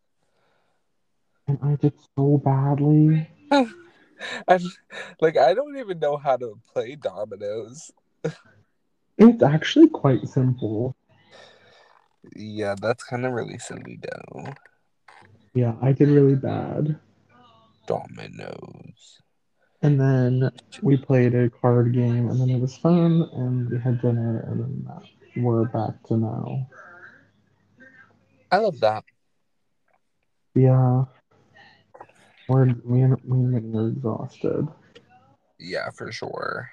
And 1.48 1.60
I 1.62 1.76
did 1.76 1.94
so 2.16 2.42
badly. 2.44 3.30
I 3.52 4.60
like 5.22 5.38
I 5.38 5.54
don't 5.54 5.78
even 5.78 6.00
know 6.00 6.18
how 6.18 6.38
to 6.38 6.60
play 6.74 6.96
dominoes. 6.96 7.92
It's 9.18 9.44
actually 9.44 9.90
quite 9.90 10.28
simple. 10.28 10.96
Yeah, 12.36 12.76
that's 12.80 13.04
kind 13.04 13.26
of 13.26 13.34
really 13.34 13.58
silly 13.58 14.00
though. 14.02 14.54
Yeah, 15.54 15.74
I 15.82 15.92
did 15.92 16.10
really 16.10 16.36
bad. 16.36 17.00
Dominoes. 17.88 19.22
And 19.82 20.00
then 20.00 20.52
we 20.82 20.98
played 20.98 21.36
a 21.36 21.50
card 21.50 21.94
game, 21.94 22.30
and 22.30 22.40
then 22.40 22.50
it 22.50 22.60
was 22.60 22.76
fun, 22.78 23.30
and 23.34 23.70
we 23.70 23.80
had 23.80 24.02
dinner, 24.02 24.44
and 24.48 24.60
then 24.60 24.86
that, 24.88 25.04
we're 25.42 25.66
back 25.66 26.04
to 26.08 26.18
now. 26.18 26.68
I 28.52 28.58
love 28.58 28.80
that. 28.80 29.04
Yeah. 30.56 31.04
We're, 32.48 32.66
me 32.66 33.02
and 33.02 33.24
me 33.26 33.58
and 33.58 33.76
are 33.76 33.88
exhausted. 33.90 34.68
Yeah, 35.60 35.90
for 35.92 36.12
sure. 36.12 36.70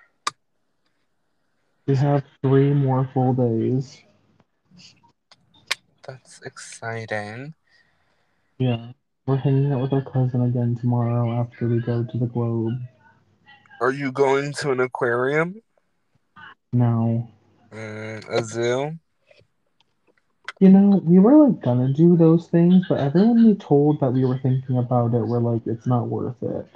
We 1.87 1.97
have 1.97 2.23
three 2.43 2.73
more 2.73 3.09
full 3.13 3.35
days. 3.35 4.03
That's 6.07 6.41
exciting. 6.43 7.55
Yeah. 8.59 8.93
We're 9.27 9.37
hanging 9.37 9.73
out 9.73 9.81
with 9.81 9.93
our 9.93 10.05
cousin 10.05 10.43
again 10.43 10.77
tomorrow 10.81 11.41
after 11.41 11.67
we 11.67 11.81
go 11.81 12.05
to 12.05 12.19
the 12.19 12.27
Globe. 12.27 12.75
Are 13.81 13.91
you 13.91 14.13
going 14.13 14.53
to 14.55 14.71
an 14.71 14.81
aquarium? 14.81 15.63
No. 16.73 17.31
Mm, 17.75 18.29
a 18.29 18.45
zoo? 18.45 18.99
You 20.61 20.69
know, 20.69 21.03
we 21.05 21.19
were 21.19 21.49
like 21.49 21.61
gonna 21.61 21.93
do 21.93 22.17
those 22.17 22.47
things, 22.49 22.87
but 22.89 23.01
everyone 23.01 23.45
we 23.45 23.55
told 23.57 23.99
that 24.01 24.13
we 24.13 24.25
were 24.25 24.39
thinking 24.39 24.79
about 24.79 25.13
it 25.13 25.27
were 25.27 25.41
like, 25.41 25.67
it's 25.67 25.87
not 25.87 26.07
worth 26.07 26.41
it. 26.43 26.67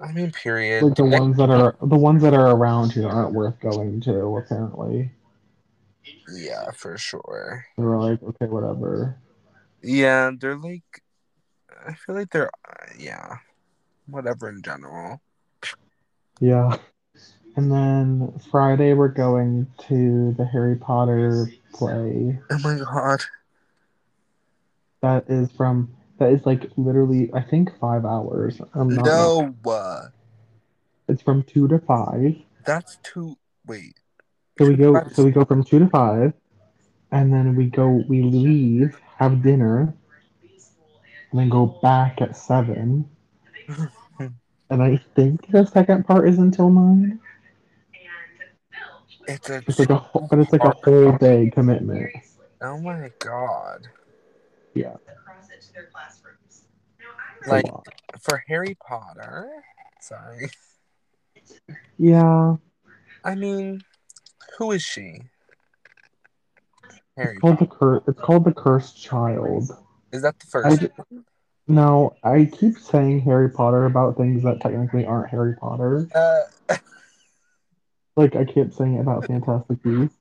I 0.00 0.12
mean, 0.12 0.30
period. 0.30 0.84
Like 0.84 0.94
the 0.94 1.04
ones 1.04 1.36
that 1.38 1.50
are 1.50 1.76
the 1.82 1.96
ones 1.96 2.22
that 2.22 2.34
are 2.34 2.54
around 2.54 2.92
here 2.92 3.08
aren't 3.08 3.32
worth 3.32 3.58
going 3.60 4.00
to. 4.02 4.36
Apparently, 4.36 5.10
Yeah, 6.32 6.70
for 6.70 6.96
sure. 6.96 7.66
they 7.76 7.82
were 7.82 7.98
like, 7.98 8.22
okay, 8.22 8.46
whatever. 8.46 9.16
Yeah, 9.82 10.30
they're 10.38 10.56
like, 10.56 11.02
I 11.86 11.94
feel 11.94 12.14
like 12.14 12.30
they're, 12.30 12.50
uh, 12.68 12.86
yeah, 12.98 13.38
whatever 14.06 14.48
in 14.48 14.62
general. 14.62 15.20
Yeah. 16.40 16.76
And 17.56 17.70
then 17.70 18.40
Friday 18.50 18.94
we're 18.94 19.08
going 19.08 19.68
to 19.88 20.34
the 20.36 20.44
Harry 20.44 20.76
Potter 20.76 21.46
play. 21.72 22.38
Oh 22.50 22.58
my 22.58 22.78
god. 22.78 23.22
That 25.02 25.24
is 25.28 25.50
from 25.52 25.94
that 26.18 26.32
is 26.32 26.44
like 26.46 26.70
literally 26.76 27.30
I 27.32 27.42
think 27.42 27.70
five 27.78 28.04
hours. 28.04 28.60
I'm 28.74 28.88
not 28.88 29.04
No, 29.04 29.54
uh, 29.66 30.08
it's 31.08 31.22
from 31.22 31.42
two 31.44 31.68
to 31.68 31.78
five. 31.78 32.34
that's 32.64 32.96
too. 33.02 33.36
Wait. 33.66 33.94
So 34.58 34.66
we 34.66 34.74
go 34.74 35.00
so 35.12 35.24
we 35.24 35.30
go 35.30 35.44
from 35.44 35.62
two 35.62 35.78
to 35.78 35.88
five 35.88 36.32
and 37.12 37.32
then 37.32 37.54
we 37.54 37.66
go 37.66 38.02
we 38.08 38.22
leave, 38.22 38.96
have 39.18 39.42
dinner, 39.42 39.94
and 41.30 41.40
then 41.40 41.48
go 41.48 41.66
back 41.66 42.20
at 42.20 42.36
seven. 42.36 43.08
And 44.70 44.82
I 44.82 44.98
think 45.14 45.46
the 45.52 45.66
second 45.66 46.06
part 46.06 46.26
is 46.26 46.38
until 46.38 46.70
nine. 46.70 47.20
It's 49.26 49.50
a. 49.50 49.62
It's 49.66 49.78
like 49.78 49.90
a 49.90 49.96
whole, 49.96 50.26
but 50.30 50.38
it's 50.38 50.52
like 50.52 50.64
a 50.64 50.74
whole 50.84 51.16
day 51.18 51.50
commitment. 51.50 52.10
Oh 52.60 52.78
my 52.78 53.10
god. 53.18 53.88
Yeah. 54.74 54.96
Like 57.46 57.66
for 58.20 58.42
Harry 58.48 58.76
Potter. 58.86 59.50
Sorry. 60.00 60.48
Yeah. 61.98 62.56
I 63.22 63.34
mean, 63.34 63.82
who 64.58 64.72
is 64.72 64.82
she? 64.82 65.20
Harry 67.16 67.34
It's 67.34 67.40
called 67.40 67.58
the 67.58 67.66
Potter. 67.66 67.78
cur- 68.00 68.02
It's 68.10 68.20
called 68.20 68.44
the 68.44 68.52
cursed 68.52 69.00
child. 69.00 69.70
Is 70.12 70.22
that 70.22 70.38
the 70.38 70.46
first? 70.46 70.86
no, 71.68 72.16
I 72.22 72.46
keep 72.46 72.78
saying 72.78 73.20
Harry 73.20 73.50
Potter 73.50 73.84
about 73.86 74.16
things 74.16 74.42
that 74.42 74.60
technically 74.60 75.06
aren't 75.06 75.30
Harry 75.30 75.54
Potter. 75.56 76.08
Uh, 76.14 76.76
Like 78.16 78.36
I 78.36 78.44
keep 78.44 78.72
saying 78.72 78.94
it 78.96 79.00
about 79.00 79.26
Fantastic 79.26 79.82
Beasts. 79.82 80.16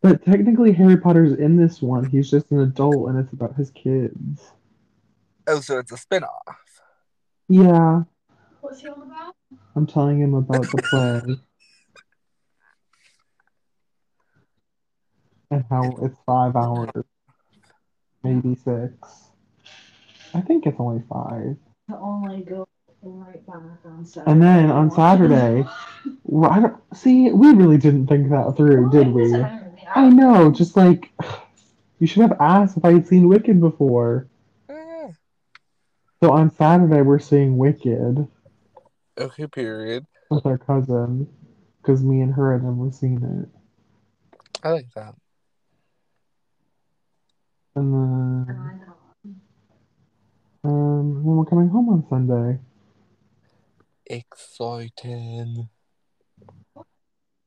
But 0.00 0.24
technically, 0.24 0.72
Harry 0.72 0.96
Potter's 0.96 1.32
in 1.32 1.56
this 1.56 1.82
one. 1.82 2.04
He's 2.04 2.30
just 2.30 2.52
an 2.52 2.60
adult, 2.60 3.08
and 3.08 3.18
it's 3.18 3.32
about 3.32 3.56
his 3.56 3.70
kids. 3.72 4.52
oh, 5.48 5.60
so 5.60 5.78
it's 5.78 5.90
a 5.90 5.96
spinoff. 5.96 6.28
Yeah, 7.48 8.02
What's 8.60 8.80
he 8.80 8.88
on 8.88 9.02
about? 9.02 9.34
I'm 9.74 9.86
telling 9.86 10.20
him 10.20 10.34
about 10.34 10.62
the 10.62 10.82
play 10.90 11.36
and 15.50 15.64
how 15.70 15.98
it's 16.02 16.18
five 16.26 16.54
hours, 16.54 17.04
maybe 18.22 18.54
six. 18.56 18.94
I 20.34 20.42
think 20.42 20.66
it's 20.66 20.78
only 20.78 21.02
five. 21.08 21.56
To 21.88 21.96
only 21.96 22.42
go 23.08 23.24
right 23.26 23.46
back 23.46 23.56
on 23.84 24.04
Saturday. 24.06 24.30
And 24.30 24.42
then 24.42 24.70
on 24.70 24.90
Saturday, 25.02 25.64
I 26.42 26.60
don't, 26.60 26.76
see, 26.94 27.30
we 27.30 27.52
really 27.52 27.78
didn't 27.78 28.06
think 28.06 28.30
that 28.30 28.54
through, 28.56 28.90
did 28.90 29.08
we? 29.08 29.34
I 29.94 30.08
know, 30.10 30.50
just 30.50 30.76
like 30.76 31.10
you 31.98 32.06
should 32.06 32.22
have 32.22 32.36
asked 32.40 32.76
if 32.76 32.84
I 32.84 32.92
had 32.92 33.06
seen 33.06 33.28
Wicked 33.28 33.60
before. 33.60 34.28
Eh, 34.68 35.08
So 36.22 36.32
on 36.32 36.50
Saturday 36.54 37.02
we're 37.02 37.18
seeing 37.18 37.56
Wicked 37.56 38.28
okay, 39.18 39.46
period. 39.46 40.06
with 40.30 40.44
our 40.46 40.58
cousin 40.58 41.28
because 41.80 42.02
me 42.02 42.20
and 42.20 42.34
her 42.34 42.52
had 42.52 42.62
never 42.62 42.90
seen 42.92 43.22
it. 43.24 43.48
I 44.62 44.70
like 44.70 44.92
that. 44.94 45.14
And 47.74 47.94
then 47.94 48.82
um, 50.64 51.14
then 51.14 51.22
we're 51.24 51.44
coming 51.44 51.68
home 51.68 51.88
on 51.88 52.04
Sunday. 52.08 52.58
Exciting. 54.08 55.68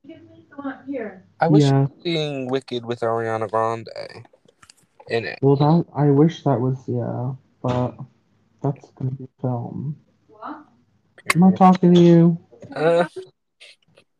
Give 0.06 0.22
me 0.24 0.46
here. 0.88 1.26
I 1.40 1.48
was 1.48 1.64
Yeah. 1.64 1.88
seeing 2.04 2.50
Wicked 2.50 2.86
with 2.86 3.00
Ariana 3.02 3.50
Grande 3.50 3.90
in 5.08 5.26
it. 5.26 5.40
Well, 5.42 5.56
that 5.56 5.86
I 5.94 6.10
wish 6.12 6.44
that 6.44 6.60
was 6.62 6.78
yeah, 6.88 7.34
but 7.62 7.96
that's 8.62 8.90
gonna 8.92 9.12
be 9.12 9.28
film. 9.42 9.96
What? 10.28 10.66
I'm 11.34 11.40
not 11.40 11.56
talking 11.56 11.94
to 11.94 12.00
you. 12.00 12.38
Uh, 12.76 13.06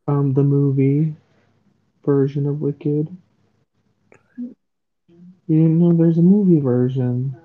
Um, 0.08 0.34
the 0.34 0.44
movie 0.44 1.16
version 2.04 2.48
of 2.48 2.60
Wicked. 2.60 3.16
You 4.38 4.56
didn't 5.48 5.80
know 5.80 5.94
there's 5.94 6.18
a 6.18 6.24
movie 6.24 6.60
version. 6.60 7.36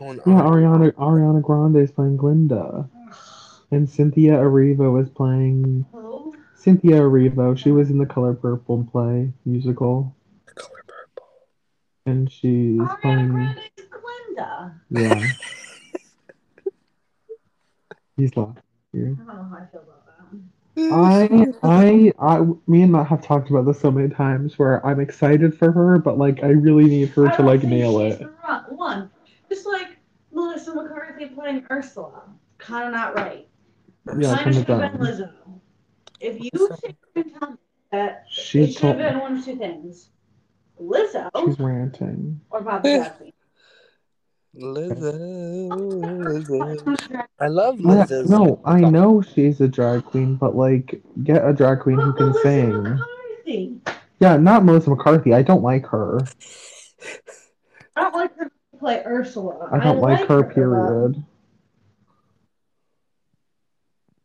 No. 0.00 0.12
Yeah, 0.26 0.42
Ariana 0.42 0.92
Ariana 0.92 1.42
Grande 1.42 1.76
is 1.76 1.90
playing 1.90 2.16
Glinda, 2.16 2.88
and 3.74 3.88
Cynthia 3.88 4.32
Erivo 4.36 5.00
is 5.02 5.10
playing 5.10 5.84
Who? 5.92 6.34
Cynthia 6.56 7.00
Erivo. 7.00 7.56
She 7.58 7.70
was 7.72 7.90
in 7.90 7.98
the 7.98 8.06
Color 8.06 8.34
Purple 8.34 8.88
play 8.90 9.32
musical, 9.44 10.14
The 10.46 10.54
Color 10.54 10.84
Purple. 10.86 11.28
and 12.06 12.30
she's 12.30 12.80
oh, 12.80 12.84
Ariana 12.84 13.00
playing. 13.02 13.28
Grande 13.28 13.60
is 13.76 13.84
Glinda. 13.90 14.80
Yeah. 14.90 15.28
He's 18.16 18.36
laughing. 18.36 18.58
at 18.58 18.64
you. 18.98 19.18
I 19.20 19.24
don't 19.26 19.26
know 19.26 19.42
how 19.50 19.56
I 19.56 19.66
feel 19.72 19.82
about 19.82 20.06
that. 20.06 20.12
I, 20.76 21.46
I, 21.62 22.12
I, 22.18 22.40
me 22.66 22.82
and 22.82 22.92
Matt 22.92 23.06
have 23.08 23.22
talked 23.22 23.50
about 23.50 23.66
this 23.66 23.80
so 23.80 23.90
many 23.90 24.08
times 24.08 24.58
where 24.58 24.84
I'm 24.86 25.00
excited 25.00 25.56
for 25.56 25.70
her, 25.72 25.98
but 25.98 26.16
like 26.18 26.42
I 26.42 26.48
really 26.48 26.84
need 26.84 27.08
her 27.10 27.28
I 27.28 27.36
to 27.36 27.42
like 27.42 27.60
think 27.60 27.72
nail 27.72 28.00
she's 28.00 28.14
it. 28.14 28.18
the 28.20 28.74
One, 28.74 29.10
just 29.48 29.66
like 29.66 29.96
Melissa 30.32 30.74
McCarthy 30.74 31.26
playing 31.26 31.64
Ursula, 31.70 32.22
kind 32.58 32.86
of 32.88 32.92
not 32.92 33.14
right. 33.16 33.46
Yeah, 34.06 34.12
kind 34.12 34.22
of 34.22 34.38
kinda 34.38 34.52
should 34.52 34.68
have 34.68 34.92
been 34.92 35.00
dumb. 35.00 35.06
Lizzo. 35.06 35.30
If 36.20 36.40
you 36.40 36.50
sit 36.80 36.96
here 37.14 37.24
and 37.24 37.34
tell 37.40 37.50
me 37.50 37.56
that 37.92 38.10
it 38.10 38.16
She's 38.30 38.74
should 38.74 38.82
have 38.84 38.98
been 38.98 39.18
one 39.20 39.36
of 39.38 39.44
two 39.44 39.56
things, 39.56 40.10
Lizzo 40.80 41.30
she's 41.46 41.58
ranting. 41.58 42.40
or 42.50 42.60
Bobby 42.62 42.88
eh. 42.90 42.98
Jackson. 43.04 43.32
Lizzo, 44.56 45.68
Lizzo. 45.68 47.26
I 47.40 47.46
love 47.48 47.80
Yeah, 47.80 48.04
Lizzo. 48.04 48.28
no, 48.28 48.60
I 48.64 48.80
know 48.80 49.20
she's 49.22 49.60
a 49.60 49.68
drag 49.68 50.04
queen, 50.04 50.36
but 50.36 50.54
like, 50.54 51.02
get 51.24 51.44
a 51.46 51.52
drag 51.52 51.80
queen 51.80 51.98
who 51.98 52.12
can 52.12 52.26
Melissa 52.26 52.42
sing. 52.42 52.70
McCarthy. 52.82 53.00
McCarthy. 53.44 53.80
Yeah, 54.20 54.36
not 54.36 54.64
Melissa 54.64 54.90
McCarthy. 54.90 55.34
I 55.34 55.42
don't 55.42 55.62
like 55.62 55.86
her. 55.86 56.20
I 57.96 58.02
don't 58.02 58.14
like 58.14 58.36
her 58.36 58.44
to 58.44 58.78
play 58.78 59.02
Ursula. 59.04 59.68
I 59.72 59.78
don't 59.80 60.00
like, 60.00 60.26
her, 60.28 60.42
but- 60.44 60.54
period. 60.54 61.24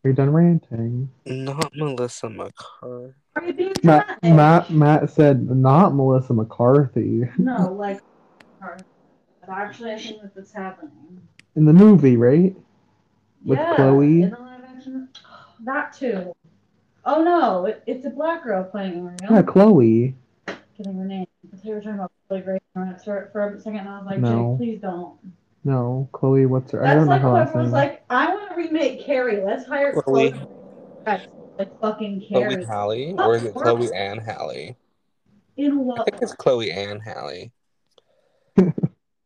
Are 0.10 0.12
you 0.12 0.15
done 0.15 0.34
ranting? 0.34 1.12
Not 1.28 1.72
Melissa 1.76 2.32
McCarthy. 2.32 3.13
Are 3.36 3.43
you 3.43 3.54
being 3.54 3.74
Matt, 3.84 4.19
dramatic? 4.24 4.72
Matt, 4.72 4.72
Matt 4.72 5.10
said 5.12 5.48
not 5.48 5.93
Melissa 5.93 6.34
McCarthy 6.34 7.30
No, 7.38 7.72
like 7.74 8.02
her. 8.60 8.80
But 9.39 9.50
actually, 9.52 9.91
I 9.91 10.00
think 10.00 10.24
that 10.24 10.34
that's 10.34 10.52
happening. 10.52 11.22
in 11.56 11.65
the 11.65 11.74
movie, 11.74 12.17
right? 12.17 12.56
With 13.45 13.60
yeah, 13.60 13.76
Chloe? 13.76 14.24
in 14.24 14.32
the 14.32 14.39
live 14.39 14.63
action. 14.63 15.10
That 15.63 15.93
too. 15.93 16.36
Oh 17.06 17.24
no, 17.24 17.67
it, 17.67 17.84
it's 17.86 18.08
a 18.08 18.10
black 18.10 18.43
girl 18.43 18.63
playing 18.63 18.93
Ariel. 19.22 19.36
Yeah, 19.36 19.43
Chloe. 19.43 20.15
Getting 20.76 20.98
her 20.98 21.06
name. 21.06 21.28
But 21.43 21.63
they 21.63 21.69
were 21.69 21.82
talking 21.82 22.00
about 22.00 22.12
Chloe 22.28 22.41
Grace 22.41 22.62
Moretz 22.76 23.06
for, 23.06 23.30
for 23.32 23.48
a 23.48 23.60
second, 23.62 23.82
and 23.82 23.89
I 23.89 23.98
was 24.00 24.08
like, 24.08 24.19
No. 24.19 24.58
Jake, 24.58 24.58
please 24.58 24.82
don't. 24.82 25.19
No, 25.63 26.10
Chloe. 26.13 26.45
What's 26.45 26.72
her? 26.72 26.84
I 26.84 26.93
That's 26.93 26.95
don't 26.95 27.06
know 27.08 27.12
like 27.13 27.22
her 27.22 27.30
last 27.30 27.52
whoever 27.52 27.63
was 27.63 27.72
name. 27.72 27.74
like, 27.74 28.04
I 28.10 28.34
want 28.34 28.50
to 28.52 28.56
remake 28.56 29.06
Carrie. 29.06 29.43
Let's 29.43 29.65
hire 29.65 29.93
Chloe. 29.93 30.32
Chloe. 30.32 30.45
Like 31.58 31.80
fucking 31.82 32.26
Carrie. 32.30 32.56
Chloe 32.56 32.65
Halle? 32.65 33.13
Or 33.17 33.36
is 33.36 33.43
it 33.43 33.54
Chloe 33.54 33.93
and 33.93 34.22
Halle? 34.22 34.78
In 35.58 35.91
I 35.91 36.04
think 36.04 36.22
it's 36.22 36.34
Chloe 36.34 36.72
and 36.72 37.02
Halle. 37.02 37.52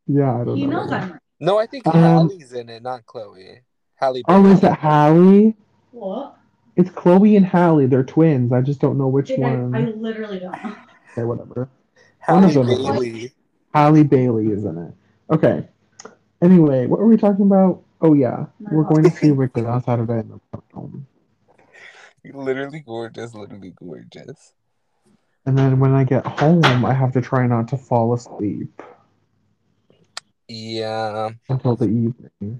yeah, 0.07 0.41
I 0.41 0.43
don't 0.43 0.55
He 0.55 0.65
know. 0.65 0.71
knows 0.71 0.91
I'm 0.91 1.11
right. 1.11 1.19
No, 1.39 1.59
I 1.59 1.67
think 1.67 1.85
Um, 1.85 1.93
Halle's 1.93 2.53
in 2.53 2.69
it, 2.69 2.81
not 2.81 3.05
Chloe. 3.05 3.61
Halle 3.95 4.23
Oh, 4.27 4.45
is 4.47 4.63
it 4.63 4.71
Halle? 4.73 5.55
What? 5.91 6.37
It's 6.75 6.89
Chloe 6.89 7.35
and 7.35 7.45
Halle. 7.45 7.85
They're 7.85 8.03
twins. 8.03 8.51
I 8.51 8.61
just 8.61 8.81
don't 8.81 8.97
know 8.97 9.07
which 9.07 9.27
Jake, 9.27 9.39
I, 9.39 9.41
one. 9.41 9.75
I 9.75 9.81
literally 9.91 10.39
don't. 10.39 10.55
Okay, 11.11 11.23
whatever. 11.23 11.69
Halle 12.17 12.41
One 12.41 12.45
of 12.45 12.53
them. 12.53 12.65
Bailey. 12.67 13.31
Halle 13.73 14.03
Bailey 14.03 14.47
is 14.47 14.65
in 14.65 14.77
it. 14.77 14.93
Okay. 15.29 15.67
Anyway, 16.43 16.87
what 16.87 16.99
were 16.99 17.07
we 17.07 17.15
talking 17.15 17.45
about? 17.45 17.81
Oh 18.01 18.13
yeah, 18.13 18.47
we're 18.59 18.83
going 18.83 19.03
to 19.03 19.09
see 19.09 19.31
Wicked 19.31 19.65
outside 19.65 19.99
of 19.99 20.09
in 20.09 20.27
the. 20.29 21.01
Literally 22.33 22.81
gorgeous, 22.85 23.33
literally 23.33 23.73
gorgeous. 23.79 24.53
And 25.45 25.57
then 25.57 25.79
when 25.79 25.93
I 25.93 26.03
get 26.03 26.25
home, 26.25 26.85
I 26.85 26.93
have 26.93 27.13
to 27.13 27.21
try 27.21 27.47
not 27.47 27.69
to 27.69 27.77
fall 27.77 28.13
asleep 28.13 28.81
Yeah, 30.49 31.29
until 31.49 31.77
the 31.77 31.85
evening 31.85 32.59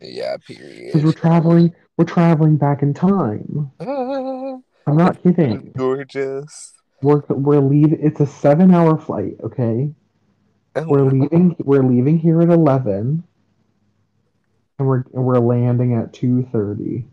yeah, 0.00 0.36
period. 0.46 0.86
because 0.92 1.04
we're 1.04 1.12
traveling. 1.12 1.74
We're 1.96 2.04
traveling 2.04 2.56
back 2.56 2.82
in 2.82 2.92
time. 2.92 3.70
Ah, 3.80 4.58
I'm 4.86 4.96
not 4.96 5.22
kidding. 5.22 5.72
gorgeous. 5.76 6.72
We're 7.00 7.22
we're 7.28 7.60
leaving. 7.60 7.98
It's 8.02 8.20
a 8.20 8.26
seven-hour 8.26 8.98
flight. 8.98 9.36
Okay, 9.42 9.90
Oh, 10.74 10.84
we're 10.86 11.04
leaving. 11.04 11.56
We're 11.58 11.82
leaving 11.82 12.18
here 12.18 12.40
at 12.40 12.48
eleven, 12.48 13.24
and 14.78 14.88
we're 14.88 15.04
we're 15.10 15.38
landing 15.38 15.94
at 15.94 16.12
two 16.12 16.48
thirty. 16.50 17.04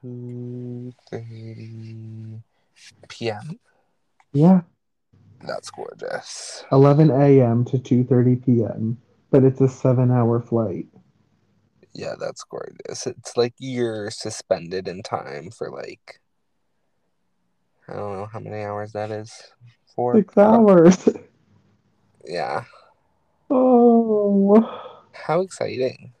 two 0.00 0.92
thirty 1.10 2.40
p.m. 3.08 3.58
Yeah, 4.32 4.60
That's 5.40 5.70
gorgeous. 5.70 6.64
11 6.70 7.10
a.m. 7.10 7.64
to 7.66 7.78
2:30 7.78 8.44
p.m. 8.44 8.98
But 9.30 9.44
it's 9.44 9.60
a 9.60 9.68
seven-hour 9.68 10.42
flight. 10.42 10.86
Yeah, 11.94 12.14
that's 12.20 12.44
gorgeous. 12.44 13.06
It's 13.06 13.36
like 13.36 13.54
you're 13.58 14.10
suspended 14.10 14.86
in 14.88 15.02
time 15.02 15.50
for 15.50 15.70
like 15.70 16.20
I 17.88 17.94
don't 17.94 18.16
know 18.16 18.26
how 18.26 18.40
many 18.40 18.62
hours 18.62 18.92
that 18.92 19.10
is. 19.10 19.32
Four. 19.94 20.14
Six 20.16 20.36
hours. 20.36 21.08
Yeah. 22.26 22.64
Oh, 23.50 24.68
How 25.12 25.40
exciting. 25.40 26.12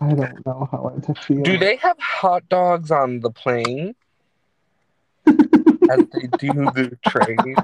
I 0.00 0.12
don't 0.14 0.44
know 0.46 0.68
how 0.70 0.92
I 0.94 1.00
to 1.06 1.14
feel. 1.14 1.42
Do 1.42 1.58
they 1.58 1.76
have 1.76 1.98
hot 1.98 2.48
dogs 2.48 2.90
on 2.90 3.20
the 3.20 3.30
plane 3.30 3.94
as 5.26 6.06
they 6.12 6.28
do 6.38 6.52
the 6.52 6.98
train? 7.06 7.56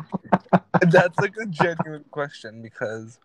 That's 0.81 1.19
like 1.19 1.35
a 1.41 1.47
genuine 1.47 2.05
question 2.11 2.63
because, 2.63 3.19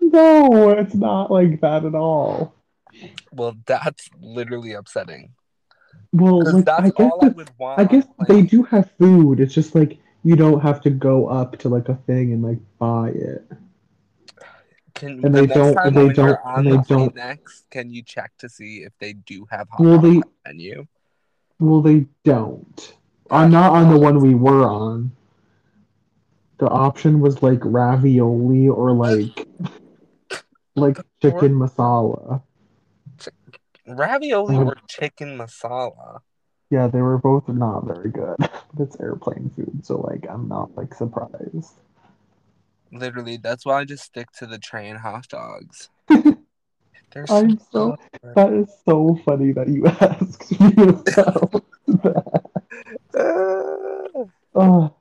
No, 0.00 0.70
it's 0.70 0.94
not 0.94 1.30
like 1.30 1.60
that 1.60 1.84
at 1.84 1.94
all. 1.94 2.54
well, 3.32 3.56
that's 3.64 4.10
literally 4.20 4.72
upsetting. 4.72 5.34
Well, 6.12 6.42
like 6.44 6.64
that's 6.64 6.80
I 6.80 6.90
guess 6.90 7.10
all 7.12 7.24
I 7.24 7.28
would 7.28 7.50
want. 7.58 7.80
I 7.80 7.84
guess 7.84 8.06
they 8.26 8.42
do 8.42 8.62
have 8.64 8.90
food. 8.98 9.40
It's 9.40 9.54
just 9.54 9.74
like 9.74 9.98
you 10.24 10.36
don't 10.36 10.60
have 10.60 10.80
to 10.82 10.90
go 10.90 11.28
up 11.28 11.58
to 11.60 11.68
like 11.68 11.88
a 11.88 11.94
thing 11.94 12.32
and 12.32 12.42
like 12.42 12.58
buy 12.78 13.10
it. 13.10 13.44
Can, 14.98 15.24
and 15.24 15.34
the 15.34 15.40
they 15.42 15.46
don't- 15.46 15.74
time 15.74 15.94
they 15.94 16.08
don't- 16.08 16.38
and 16.44 16.66
they 16.66 16.70
plane 16.72 16.84
don't- 16.88 17.14
next, 17.14 17.70
can 17.70 17.90
you 17.90 18.02
check 18.02 18.32
to 18.38 18.48
see 18.48 18.82
if 18.82 18.92
they 18.98 19.12
do 19.12 19.46
have 19.50 19.68
hot 19.70 19.80
Well, 19.80 19.98
they 19.98 20.20
menu? 20.44 20.86
well 21.60 21.82
they 21.82 22.06
don't. 22.24 22.96
I'm 23.30 23.50
not 23.50 23.72
on 23.72 23.90
the 23.92 23.98
one 23.98 24.20
we 24.20 24.34
were 24.34 24.64
on. 24.66 25.12
The 26.58 26.68
option 26.68 27.20
was 27.20 27.42
like 27.42 27.60
ravioli 27.62 28.68
or 28.68 28.92
like 28.92 29.46
like 30.74 30.96
chicken 31.22 31.54
masala. 31.54 32.42
Ravioli 33.86 34.56
Mhm. 34.56 34.66
or 34.66 34.76
chicken 34.88 35.38
masala? 35.38 36.20
Yeah, 36.70 36.88
they 36.88 37.00
were 37.02 37.18
both 37.18 37.48
not 37.48 37.84
very 37.86 38.10
good. 38.10 38.36
It's 38.78 38.98
airplane 39.00 39.50
food, 39.56 39.84
so 39.84 40.00
like 40.00 40.26
I'm 40.28 40.46
not 40.48 40.76
like 40.76 40.94
surprised. 40.94 41.74
Literally, 42.92 43.36
that's 43.36 43.64
why 43.66 43.80
I 43.80 43.84
just 43.84 44.04
stick 44.04 44.30
to 44.38 44.46
the 44.46 44.58
train 44.58 44.96
hot 44.96 45.28
dogs. 45.28 45.90
They're 46.08 47.26
I'm 47.30 47.58
so 47.72 47.96
that 48.34 48.52
is 48.52 48.68
so 48.84 49.18
funny 49.24 49.52
that 49.52 49.68
you 49.68 49.86
asked 50.00 50.60
me 50.60 50.72
about 50.82 51.62
that. 52.02 52.44
Uh, 53.14 54.24
Oh, 54.54 54.94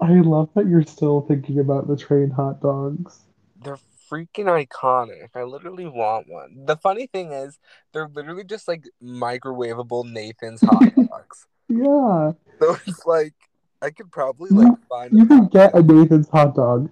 I 0.00 0.12
love 0.20 0.50
that 0.54 0.66
you're 0.66 0.82
still 0.84 1.20
thinking 1.22 1.58
about 1.58 1.86
the 1.88 1.96
train 1.96 2.30
hot 2.30 2.60
dogs. 2.60 3.20
they're 3.62 3.78
freaking 4.10 4.46
iconic. 4.66 5.28
I 5.34 5.42
literally 5.44 5.86
want 5.86 6.28
one. 6.28 6.64
The 6.66 6.76
funny 6.76 7.06
thing 7.06 7.32
is, 7.32 7.58
they're 7.92 8.08
literally 8.08 8.44
just 8.44 8.66
like 8.66 8.84
microwavable 9.02 10.10
Nathan's 10.10 10.60
hot 10.62 10.94
dogs. 10.96 11.46
Yeah, 11.68 12.32
So 12.60 12.76
it's 12.86 13.06
like 13.06 13.34
I 13.82 13.90
could 13.90 14.10
probably 14.12 14.50
You- 14.50 14.56
like 14.70 14.78
find. 14.88 15.12
you 15.16 15.26
can 15.26 15.46
get 15.46 15.74
a. 15.74 15.82
Nathan's 15.82 16.28
hot 16.28 16.54
dog 16.54 16.90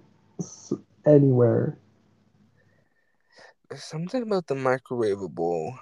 anywhere. 1.05 1.77
There's 3.69 3.83
something 3.83 4.23
about 4.23 4.47
the 4.47 4.55
microwavable. 4.55 5.77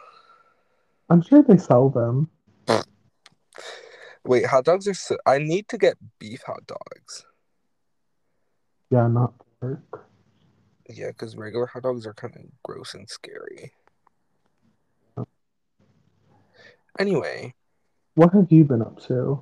I'm 1.09 1.21
sure 1.21 1.41
they 1.41 1.57
sell 1.57 1.89
them. 1.89 2.29
Wait, 4.25 4.45
hot 4.45 4.65
dogs 4.65 4.87
are. 4.89 4.93
So... 4.93 5.17
I 5.25 5.37
need 5.37 5.69
to 5.69 5.77
get 5.77 5.95
beef 6.19 6.41
hot 6.45 6.67
dogs. 6.67 7.25
Yeah, 8.89 9.07
not 9.07 9.33
pork. 9.61 10.05
Yeah, 10.89 11.07
because 11.07 11.37
regular 11.37 11.65
hot 11.65 11.83
dogs 11.83 12.05
are 12.05 12.13
kind 12.13 12.35
of 12.35 12.41
gross 12.63 12.93
and 12.93 13.09
scary. 13.09 13.71
Anyway, 16.99 17.53
What 18.15 18.33
have 18.33 18.51
you 18.51 18.65
been 18.65 18.81
up 18.81 18.99
to? 19.07 19.41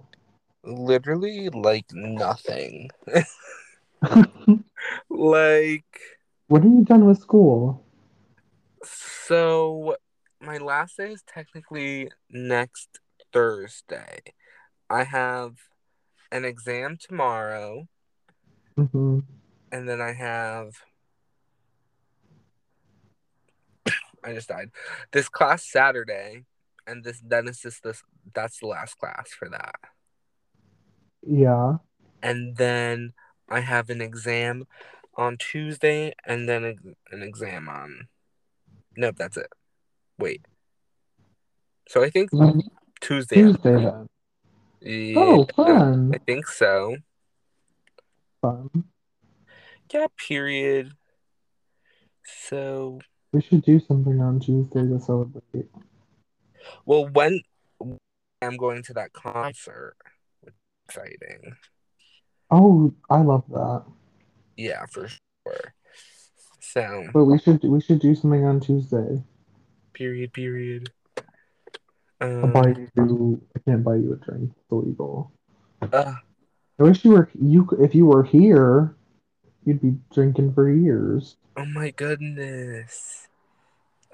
Literally 0.65 1.49
like 1.49 1.85
nothing. 1.93 2.89
like, 5.09 5.99
What 6.47 6.63
have 6.63 6.71
you 6.71 6.83
done 6.83 7.05
with 7.05 7.19
school? 7.19 7.81
so 8.83 9.95
my 10.39 10.57
last 10.57 10.97
day 10.97 11.11
is 11.11 11.23
technically 11.25 12.09
next 12.29 12.99
Thursday. 13.33 14.19
I 14.89 15.03
have 15.03 15.55
an 16.31 16.45
exam 16.45 16.97
tomorrow, 16.99 17.87
hmm 18.77 19.19
and 19.71 19.89
then 19.89 20.01
I 20.01 20.13
have. 20.13 20.73
I 24.23 24.33
just 24.33 24.49
died. 24.49 24.71
This 25.11 25.29
class 25.29 25.69
Saturday, 25.69 26.45
and 26.87 27.03
this 27.03 27.21
then 27.25 27.47
it's 27.47 27.61
just 27.61 27.83
this. 27.83 28.03
That's 28.33 28.59
the 28.59 28.67
last 28.67 28.97
class 28.97 29.29
for 29.29 29.49
that. 29.49 29.75
Yeah. 31.27 31.77
and 32.21 32.55
then 32.57 33.13
I 33.49 33.59
have 33.59 33.89
an 33.89 34.01
exam 34.01 34.65
on 35.15 35.37
Tuesday, 35.37 36.13
and 36.25 36.47
then 36.49 36.63
a- 36.65 37.13
an 37.15 37.21
exam 37.23 37.69
on. 37.69 38.07
Nope, 38.97 39.15
that's 39.17 39.37
it. 39.37 39.51
Wait. 40.17 40.45
So 41.87 42.03
I 42.03 42.09
think 42.09 42.31
When- 42.33 42.61
Tuesday. 43.01 43.35
Tuesday 43.35 43.75
then. 43.75 44.07
Yeah, 44.81 45.19
Oh, 45.19 45.45
fun. 45.55 46.11
I 46.13 46.17
think 46.19 46.47
so. 46.47 46.97
Fun. 48.41 48.69
Yeah. 49.93 50.07
Period. 50.27 50.93
So, 52.23 52.99
We 53.31 53.41
should 53.41 53.61
do 53.63 53.79
something 53.79 54.19
on 54.21 54.39
Tuesday 54.39 54.81
to 54.81 54.99
celebrate. 54.99 55.69
well, 56.85 57.07
when 57.09 57.41
I'm 58.41 58.57
going 58.57 58.81
to 58.83 58.93
that 58.93 59.13
concert, 59.13 59.95
exciting. 60.87 61.55
Oh, 62.51 62.93
I 63.09 63.21
love 63.21 63.43
that. 63.49 63.83
Yeah, 64.57 64.85
for 64.91 65.07
sure. 65.07 65.73
So, 66.59 67.07
But 67.13 67.25
we 67.25 67.39
should 67.39 67.63
we 67.63 67.81
should 67.81 67.99
do 67.99 68.15
something 68.15 68.43
on 68.45 68.59
Tuesday. 68.59 69.23
period, 69.93 70.33
period. 70.33 70.91
I'll 72.21 72.47
buy 72.47 72.71
Um, 72.71 72.87
you. 72.97 73.41
I 73.55 73.59
can't 73.59 73.83
buy 73.83 73.95
you 73.95 74.13
a 74.13 74.15
drink. 74.17 74.51
It's 74.55 74.71
illegal. 74.71 75.31
uh, 75.81 76.13
I 76.79 76.83
wish 76.83 77.03
you 77.05 77.11
were 77.11 77.29
you. 77.39 77.67
If 77.79 77.95
you 77.95 78.05
were 78.05 78.23
here, 78.23 78.95
you'd 79.65 79.81
be 79.81 79.95
drinking 80.13 80.53
for 80.53 80.69
years. 80.69 81.37
oh 81.57 81.65
my 81.65 81.91
goodness. 81.91 83.27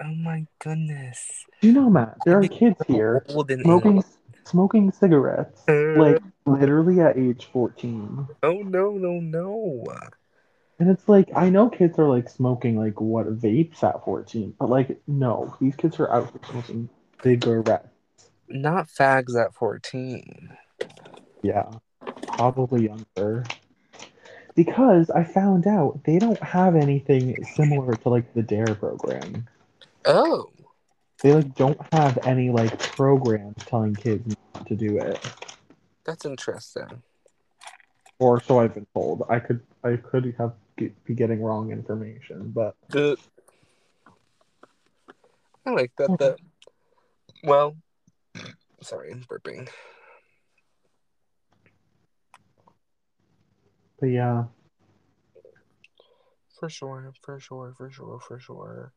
Oh 0.02 0.14
my 0.14 0.46
goodness. 0.58 1.44
You 1.60 1.72
know, 1.72 1.90
Matt? 1.90 2.16
There 2.24 2.38
are 2.38 2.46
kids 2.48 2.80
here 2.88 3.24
smoking 3.28 4.02
smoking 4.44 4.92
cigarettes, 4.92 5.62
Uh, 5.68 5.94
like 5.96 6.22
literally 6.46 7.00
at 7.00 7.18
age 7.18 7.48
fourteen. 7.52 8.26
Oh 8.42 8.52
no, 8.62 8.92
no, 8.92 9.20
no. 9.20 9.84
And 10.78 10.90
it's 10.90 11.08
like 11.08 11.30
I 11.34 11.48
know 11.48 11.68
kids 11.68 11.98
are 11.98 12.08
like 12.08 12.28
smoking 12.28 12.76
like 12.76 13.00
what 13.00 13.26
vapes 13.38 13.82
at 13.82 14.04
fourteen, 14.04 14.54
but 14.58 14.68
like 14.68 15.00
no, 15.06 15.56
these 15.60 15.76
kids 15.76 16.00
are 16.00 16.10
out 16.12 16.32
smoking 16.50 16.88
cigarettes. 17.22 17.88
Not 18.48 18.88
fags 18.88 19.40
at 19.40 19.54
14. 19.54 20.50
Yeah, 21.42 21.70
probably 22.26 22.86
younger. 22.86 23.44
Because 24.54 25.08
I 25.08 25.24
found 25.24 25.66
out 25.66 26.00
they 26.04 26.18
don't 26.18 26.42
have 26.42 26.76
anything 26.76 27.42
similar 27.44 27.94
to 27.94 28.08
like 28.10 28.34
the 28.34 28.42
Dare 28.42 28.74
program. 28.74 29.48
Oh, 30.04 30.50
They 31.22 31.32
like 31.32 31.54
don't 31.54 31.80
have 31.92 32.18
any 32.26 32.50
like 32.50 32.76
programs 32.78 33.56
telling 33.64 33.94
kids 33.94 34.34
not 34.54 34.66
to 34.66 34.74
do 34.74 34.98
it, 34.98 35.18
that's 36.04 36.24
interesting. 36.24 37.02
or 38.18 38.40
so 38.42 38.58
I've 38.58 38.74
been 38.74 38.86
told. 38.94 39.24
I 39.28 39.38
could 39.38 39.60
I 39.84 39.96
could 39.96 40.34
have 40.38 40.54
be 40.76 41.14
getting 41.14 41.40
wrong 41.42 41.70
information, 41.70 42.50
but 42.50 42.74
Uh, 42.94 43.14
I 45.66 45.70
like 45.70 45.92
that. 45.98 46.18
That 46.18 46.38
well, 47.44 47.76
sorry, 48.80 49.14
burping. 49.28 49.68
but 54.00 54.06
yeah, 54.06 54.44
For 56.58 56.68
sure, 56.68 57.12
for 57.22 57.38
sure, 57.40 57.74
for 57.76 57.90
sure, 57.90 58.20
for 58.20 58.38
sure. 58.40 58.92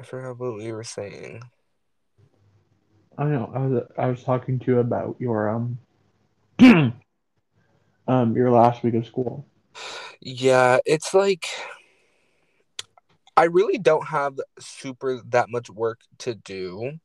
I 0.00 0.02
forgot 0.02 0.38
what 0.38 0.56
we 0.56 0.72
were 0.72 0.82
saying. 0.82 1.42
I 3.18 3.24
know. 3.24 3.52
I 3.54 3.58
was 3.58 3.82
I 3.98 4.06
was 4.06 4.22
talking 4.22 4.58
to 4.60 4.66
you 4.66 4.78
about 4.78 5.16
your 5.18 5.50
um 5.50 5.78
um 8.08 8.34
your 8.34 8.50
last 8.50 8.82
week 8.82 8.94
of 8.94 9.04
school. 9.04 9.46
Yeah, 10.22 10.78
it's 10.86 11.12
like 11.12 11.44
I 13.36 13.44
really 13.44 13.76
don't 13.76 14.06
have 14.06 14.40
super 14.58 15.20
that 15.28 15.50
much 15.50 15.68
work 15.68 16.00
to 16.20 16.34
do 16.34 16.98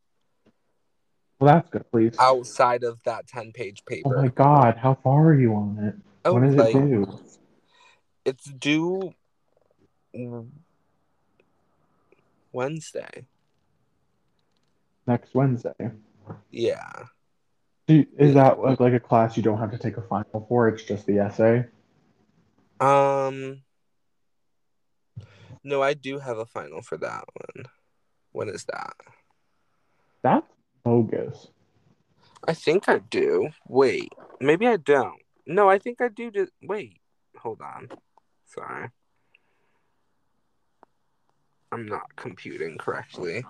Well, 1.39 1.53
that's 1.53 1.69
good. 1.69 1.83
Please. 1.91 2.15
outside 2.17 2.85
of 2.85 3.03
that 3.03 3.27
10 3.27 3.51
page 3.51 3.83
paper. 3.85 4.17
Oh 4.17 4.21
my 4.21 4.29
God! 4.29 4.77
How 4.77 4.97
far 5.03 5.25
are 5.25 5.37
you 5.37 5.53
on 5.53 5.79
it? 5.83 5.95
Oh, 6.23 6.33
when 6.33 6.45
is 6.45 6.55
like, 6.55 6.73
it 6.75 6.79
due? 6.79 7.19
It's 8.23 8.45
due 8.45 9.13
Wednesday. 12.55 13.27
Next 15.05 15.35
Wednesday. 15.35 15.91
Yeah. 16.49 17.03
Do- 17.87 18.05
Is 18.17 18.33
that 18.33 18.59
like, 18.59 18.79
like 18.79 18.93
a 18.93 18.99
class 18.99 19.37
you 19.37 19.43
don't 19.43 19.59
have 19.59 19.71
to 19.71 19.77
take 19.77 19.97
a 19.97 20.01
final 20.01 20.45
for? 20.49 20.67
It's 20.69 20.83
just 20.83 21.05
the 21.05 21.19
essay. 21.19 21.65
Um 22.79 23.61
No, 25.63 25.83
I 25.83 25.93
do 25.93 26.17
have 26.19 26.37
a 26.37 26.45
final 26.45 26.81
for 26.81 26.97
that 26.97 27.25
one. 27.33 27.65
When 28.31 28.49
is 28.49 28.65
that? 28.65 28.93
That's 30.23 30.47
bogus. 30.83 31.47
I 32.47 32.53
think 32.53 32.87
I 32.89 32.99
do. 32.99 33.49
Wait, 33.67 34.11
maybe 34.39 34.67
I 34.67 34.77
don't. 34.77 35.21
No, 35.45 35.69
I 35.69 35.77
think 35.77 36.01
I 36.01 36.07
do. 36.07 36.31
Just 36.31 36.51
wait. 36.63 37.01
Hold 37.37 37.61
on. 37.61 37.89
Sorry. 38.45 38.89
I'm 41.75 41.87
not 41.87 42.15
computing 42.15 42.77
correctly. 42.77 43.43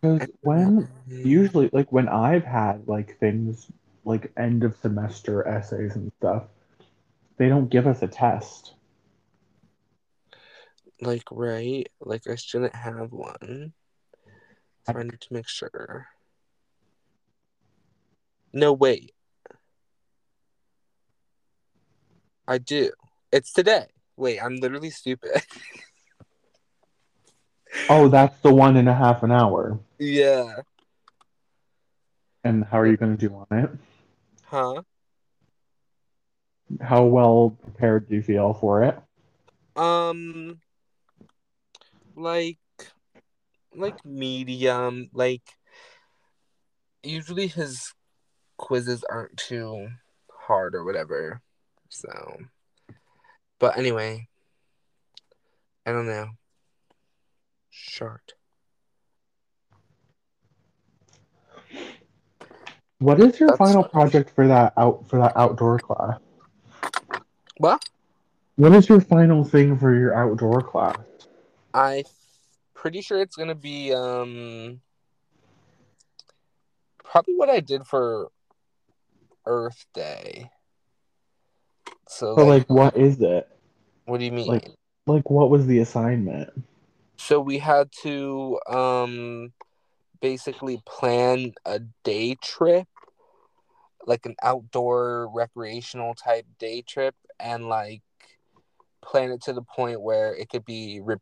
Because 0.00 0.28
when 0.42 0.88
usually 1.08 1.70
like 1.72 1.90
when 1.90 2.08
I've 2.08 2.44
had 2.44 2.86
like 2.86 3.18
things 3.18 3.66
like 4.04 4.30
end 4.36 4.62
of 4.62 4.76
semester 4.76 5.46
essays 5.48 5.96
and 5.96 6.12
stuff, 6.18 6.44
they 7.38 7.48
don't 7.48 7.68
give 7.68 7.86
us 7.86 8.02
a 8.02 8.08
test. 8.08 8.74
like 11.00 11.24
right, 11.30 11.88
like 12.00 12.26
I 12.28 12.36
shouldn't 12.36 12.74
have 12.74 13.12
one. 13.12 13.72
So 14.86 14.92
I 14.96 15.02
need 15.02 15.20
to 15.20 15.32
make 15.32 15.48
sure. 15.48 16.06
No, 18.52 18.72
wait. 18.72 19.12
I 22.48 22.58
do. 22.58 22.90
It's 23.32 23.52
today. 23.52 23.86
Wait, 24.16 24.38
I'm 24.40 24.56
literally 24.56 24.90
stupid. 24.90 25.42
Oh, 27.88 28.08
that's 28.08 28.38
the 28.40 28.52
one 28.52 28.76
and 28.76 28.88
a 28.88 28.94
half 28.94 29.22
an 29.22 29.30
hour. 29.30 29.78
yeah. 29.98 30.56
And 32.44 32.64
how 32.64 32.78
are 32.78 32.86
you 32.86 32.96
going 32.96 33.16
to 33.16 33.28
do 33.28 33.34
on 33.34 33.58
it? 33.58 33.70
Huh? 34.44 34.82
How 36.80 37.04
well 37.04 37.56
prepared 37.62 38.08
do 38.08 38.14
you 38.14 38.22
feel 38.22 38.54
for 38.54 38.82
it? 38.84 38.98
Um 39.76 40.60
like 42.14 42.58
like 43.74 44.04
medium, 44.04 45.10
like 45.12 45.42
usually 47.02 47.46
his 47.46 47.92
quizzes 48.56 49.04
aren't 49.10 49.36
too 49.36 49.88
hard 50.30 50.74
or 50.74 50.84
whatever. 50.84 51.40
So 51.88 52.38
but 53.58 53.78
anyway, 53.78 54.28
I 55.84 55.92
don't 55.92 56.06
know. 56.06 56.28
Short. 57.78 58.32
What 62.98 63.20
is 63.20 63.38
your 63.38 63.50
That's- 63.50 63.58
final 63.70 63.84
project 63.84 64.30
for 64.30 64.46
that 64.48 64.72
out 64.78 65.06
for 65.08 65.18
that 65.18 65.36
outdoor 65.36 65.78
class? 65.78 66.18
What? 67.58 67.84
What 68.56 68.72
is 68.74 68.88
your 68.88 69.02
final 69.02 69.44
thing 69.44 69.76
for 69.76 69.94
your 69.94 70.14
outdoor 70.14 70.62
class? 70.62 70.96
I 71.74 72.04
pretty 72.72 73.02
sure 73.02 73.20
it's 73.20 73.36
gonna 73.36 73.54
be 73.54 73.92
um 73.92 74.80
probably 77.04 77.34
what 77.34 77.50
I 77.50 77.60
did 77.60 77.86
for 77.86 78.30
Earth 79.44 79.84
Day. 79.92 80.50
So 82.08 82.34
So 82.36 82.46
like, 82.46 82.68
like 82.70 82.70
what 82.70 82.96
is 82.96 83.20
it? 83.20 83.46
what 84.06 84.18
do 84.18 84.24
you 84.24 84.32
mean? 84.32 84.46
like- 84.46 84.70
Like 85.06 85.28
what 85.28 85.50
was 85.50 85.66
the 85.66 85.80
assignment? 85.80 86.50
So 87.26 87.40
we 87.40 87.58
had 87.58 87.90
to 87.90 88.60
um 88.68 89.52
basically 90.20 90.80
plan 90.86 91.52
a 91.64 91.80
day 92.04 92.36
trip 92.40 92.86
like 94.06 94.24
an 94.26 94.36
outdoor 94.42 95.28
recreational 95.34 96.14
type 96.14 96.46
day 96.60 96.82
trip 96.82 97.16
and 97.40 97.68
like 97.68 98.02
plan 99.02 99.32
it 99.32 99.42
to 99.42 99.52
the 99.52 99.62
point 99.62 100.00
where 100.00 100.34
it 100.36 100.48
could 100.48 100.64
be 100.64 101.00
re- 101.02 101.16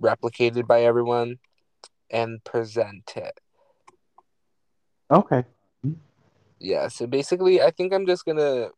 replicated 0.00 0.66
by 0.66 0.82
everyone 0.82 1.36
and 2.10 2.42
present 2.42 3.12
it 3.16 3.38
Okay. 5.10 5.44
yeah 6.58 6.88
so 6.88 7.06
basically 7.06 7.62
i 7.62 7.70
think 7.70 7.92
i'm 7.92 8.06
just 8.06 8.24
gonna 8.24 8.68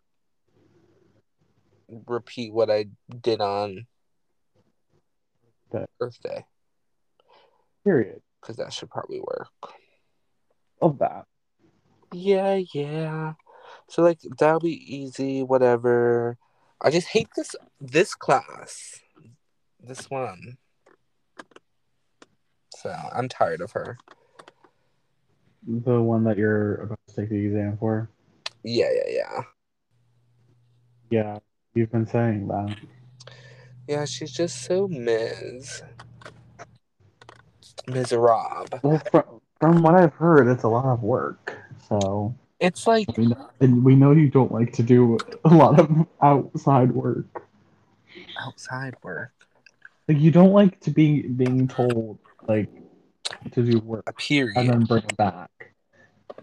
repeat 2.07 2.53
what 2.53 2.71
i 2.71 2.87
did 3.23 3.41
on 3.41 3.87
Okay. 5.75 5.87
earth 6.01 6.21
day 6.23 6.45
Period. 7.87 8.21
because 8.41 8.57
that 8.57 8.73
should 8.73 8.91
probably 8.91 9.21
work 9.21 9.49
Love 10.83 10.99
that. 10.99 11.25
Yeah, 12.13 12.61
yeah. 12.75 13.35
So 13.89 14.03
like 14.03 14.19
that'll 14.39 14.59
be 14.61 14.95
easy, 14.95 15.43
whatever. 15.43 16.37
I 16.83 16.91
just 16.91 17.07
hate 17.07 17.29
this 17.37 17.55
this 17.81 18.15
class. 18.15 19.01
This 19.81 20.11
one. 20.11 20.59
So 22.75 22.95
I'm 23.15 23.29
tired 23.29 23.61
of 23.61 23.71
her. 23.73 23.97
The 25.67 26.03
one 26.03 26.25
that 26.25 26.37
you're 26.37 26.75
about 26.75 26.99
to 27.09 27.15
take 27.15 27.31
the 27.31 27.47
exam 27.47 27.77
for. 27.79 28.11
Yeah, 28.65 28.91
yeah, 28.93 29.13
yeah. 29.15 29.43
Yeah, 31.11 31.39
you've 31.75 31.93
been 31.93 32.07
saying 32.07 32.49
that. 32.49 32.77
Yeah, 33.89 34.05
she's 34.05 34.33
just 34.33 34.63
so 34.65 34.89
Ms. 37.87 37.95
Miserable. 37.95 38.67
Well, 38.83 39.03
from, 39.11 39.25
from 39.61 39.83
what 39.83 39.95
I've 39.95 40.13
heard, 40.15 40.49
it's 40.49 40.65
a 40.65 40.69
lot 40.69 40.87
of 40.87 41.03
work. 41.03 41.57
So 41.89 42.35
It's 42.61 42.87
like 42.87 43.17
We 43.17 43.27
know, 43.29 43.51
and 43.61 43.85
we 43.85 43.95
know 43.95 44.13
you 44.13 44.29
don't 44.31 44.53
like 44.53 44.73
to 44.75 44.83
do 44.83 45.19
a 45.45 45.49
lot 45.55 45.79
of 45.79 46.07
outside 46.23 46.93
work. 46.93 47.27
outside 48.45 48.95
work. 49.03 49.33
Like 50.09 50.19
you 50.19 50.31
don't 50.31 50.53
like 50.53 50.81
to 50.81 50.91
be 50.91 51.23
being 51.23 51.67
told 51.69 52.19
like 52.49 52.69
to 53.53 53.63
do 53.65 53.79
work 53.81 54.05
A 54.07 54.13
period. 54.13 54.57
and 54.57 54.69
then 54.69 54.85
bring 54.85 55.03
it 55.05 55.17
back. 55.17 55.73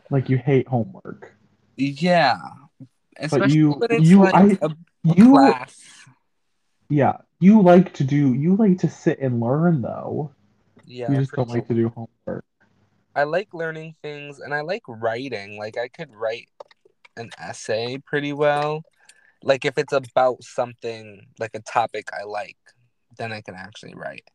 Like 0.09 0.29
you 0.29 0.37
hate 0.37 0.67
homework. 0.67 1.33
Yeah. 1.77 2.37
Especially 3.17 3.53
you- 3.55 3.71
when 3.71 3.91
it's 3.91 4.05
you- 4.09 4.19
like 4.21 4.33
I- 4.35 4.57
a 4.65 4.69
You 5.03 5.31
class. 5.33 5.81
yeah, 6.89 7.17
you 7.39 7.61
like 7.61 7.93
to 7.95 8.03
do 8.03 8.33
you 8.33 8.55
like 8.55 8.79
to 8.79 8.89
sit 8.89 9.19
and 9.19 9.39
learn 9.39 9.81
though. 9.81 10.31
Yeah. 10.93 11.09
you 11.09 11.17
just 11.17 11.31
don't 11.31 11.49
like 11.49 11.67
to 11.69 11.73
do 11.73 11.89
homework. 11.89 12.45
I 13.15 13.23
like 13.23 13.51
learning 13.51 13.95
things 14.03 14.39
and 14.39 14.53
I 14.53 14.61
like 14.61 14.83
writing. 14.87 15.57
Like 15.57 15.75
I 15.75 15.87
could 15.87 16.13
write 16.13 16.49
an 17.17 17.31
essay 17.39 17.97
pretty 17.97 18.31
well. 18.31 18.83
Like 19.41 19.65
if 19.65 19.79
it's 19.79 19.91
about 19.91 20.43
something 20.43 21.25
like 21.39 21.55
a 21.55 21.61
topic 21.61 22.09
I 22.13 22.25
like, 22.25 22.57
then 23.17 23.31
I 23.31 23.41
can 23.41 23.55
actually 23.55 23.95
write. 23.95 24.27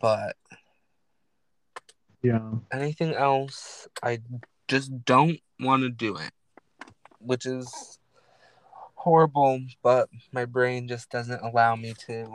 But 0.00 0.36
Yeah. 2.22 2.54
anything 2.72 3.12
else, 3.14 3.86
I 4.02 4.20
just 4.66 5.04
don't 5.04 5.40
want 5.60 5.82
to 5.82 5.90
do 5.90 6.16
it, 6.16 6.32
which 7.18 7.44
is 7.44 7.98
horrible, 8.94 9.60
but 9.82 10.08
my 10.32 10.46
brain 10.46 10.88
just 10.88 11.10
doesn't 11.10 11.42
allow 11.42 11.76
me 11.76 11.92
to 12.06 12.30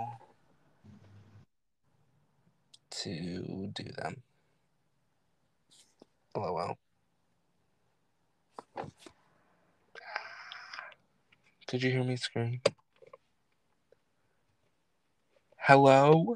to 3.04 3.72
do 3.74 3.84
them. 3.98 4.22
LOL. 6.36 6.78
Did 11.68 11.84
you 11.84 11.92
hear 11.92 12.04
me 12.04 12.16
scream? 12.16 12.62
Hello? 15.58 16.36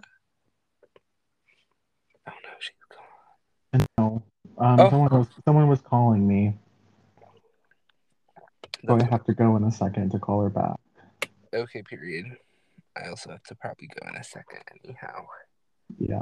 Oh 2.28 2.32
no, 2.43 2.49
she's 2.59 2.76
gone. 2.91 3.88
No. 3.97 4.24
Um 4.57 4.80
Oh. 4.80 4.89
someone 4.89 5.09
was 5.12 5.28
someone 5.45 5.68
was 5.68 5.82
calling 5.82 6.28
me. 6.28 6.57
So 8.86 8.99
I 8.99 9.03
have 9.05 9.24
to 9.26 9.34
go 9.34 9.55
in 9.57 9.64
a 9.64 9.72
second 9.72 10.09
to 10.12 10.20
call 10.20 10.41
her 10.41 10.49
back. 10.49 10.78
okay, 11.53 11.84
period. 11.84 12.26
I 12.97 13.07
also 13.09 13.30
have 13.32 13.43
to 13.43 13.55
probably 13.55 13.88
go 13.88 14.09
in 14.09 14.16
a 14.16 14.24
second 14.24 14.64
anyhow. 14.84 15.26
Yeah. 15.99 16.22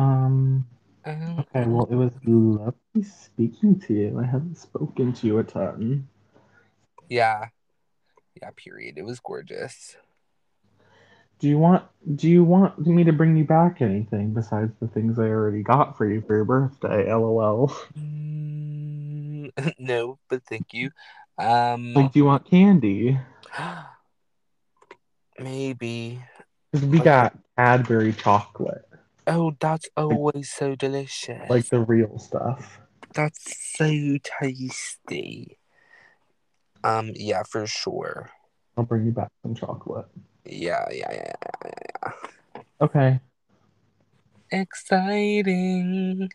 Um 0.00 0.66
Um, 1.04 1.40
okay, 1.40 1.64
well 1.66 1.88
it 1.90 1.94
was 1.94 2.12
lovely 2.24 3.02
speaking 3.02 3.78
to 3.80 3.94
you. 3.94 4.20
I 4.20 4.24
haven't 4.24 4.56
spoken 4.56 5.12
to 5.14 5.26
you 5.26 5.38
a 5.38 5.44
ton. 5.44 6.08
yeah. 7.08 7.46
Yeah, 8.40 8.50
period. 8.56 8.96
It 8.96 9.04
was 9.04 9.20
gorgeous. 9.20 9.96
Do 11.38 11.48
you 11.48 11.58
want 11.58 11.84
do 12.16 12.28
you 12.28 12.44
want 12.44 12.78
me 12.86 13.04
to 13.04 13.12
bring 13.12 13.36
you 13.36 13.44
back 13.44 13.80
anything 13.80 14.32
besides 14.32 14.72
the 14.80 14.88
things 14.88 15.18
I 15.18 15.24
already 15.24 15.62
got 15.62 15.96
for 15.96 16.10
you 16.10 16.22
for 16.22 16.36
your 16.36 16.44
birthday? 16.44 17.12
LOL. 17.12 17.68
Mm, 17.98 19.50
no, 19.78 20.18
but 20.28 20.42
thank 20.44 20.72
you. 20.72 20.90
Um 21.38 21.94
Like 21.94 22.12
do 22.12 22.18
you 22.18 22.24
want 22.24 22.48
candy? 22.48 23.18
maybe. 25.38 26.20
Because 26.72 26.86
we 26.86 27.00
got 27.00 27.36
Cadbury 27.56 28.12
chocolate. 28.12 28.89
Oh, 29.30 29.52
that's 29.60 29.88
always 29.96 30.50
so 30.50 30.74
delicious. 30.74 31.48
Like 31.48 31.66
the 31.66 31.78
real 31.78 32.18
stuff. 32.18 32.80
That's 33.14 33.76
so 33.76 34.18
tasty. 34.24 35.56
Um, 36.82 37.12
yeah, 37.14 37.44
for 37.48 37.64
sure. 37.64 38.30
I'll 38.76 38.82
bring 38.82 39.06
you 39.06 39.12
back 39.12 39.30
some 39.42 39.54
chocolate. 39.54 40.06
Yeah, 40.44 40.84
yeah, 40.90 41.12
yeah, 41.12 41.32
yeah, 41.64 41.72
yeah. 42.04 42.62
Okay. 42.80 43.20
Exciting. 44.50 46.28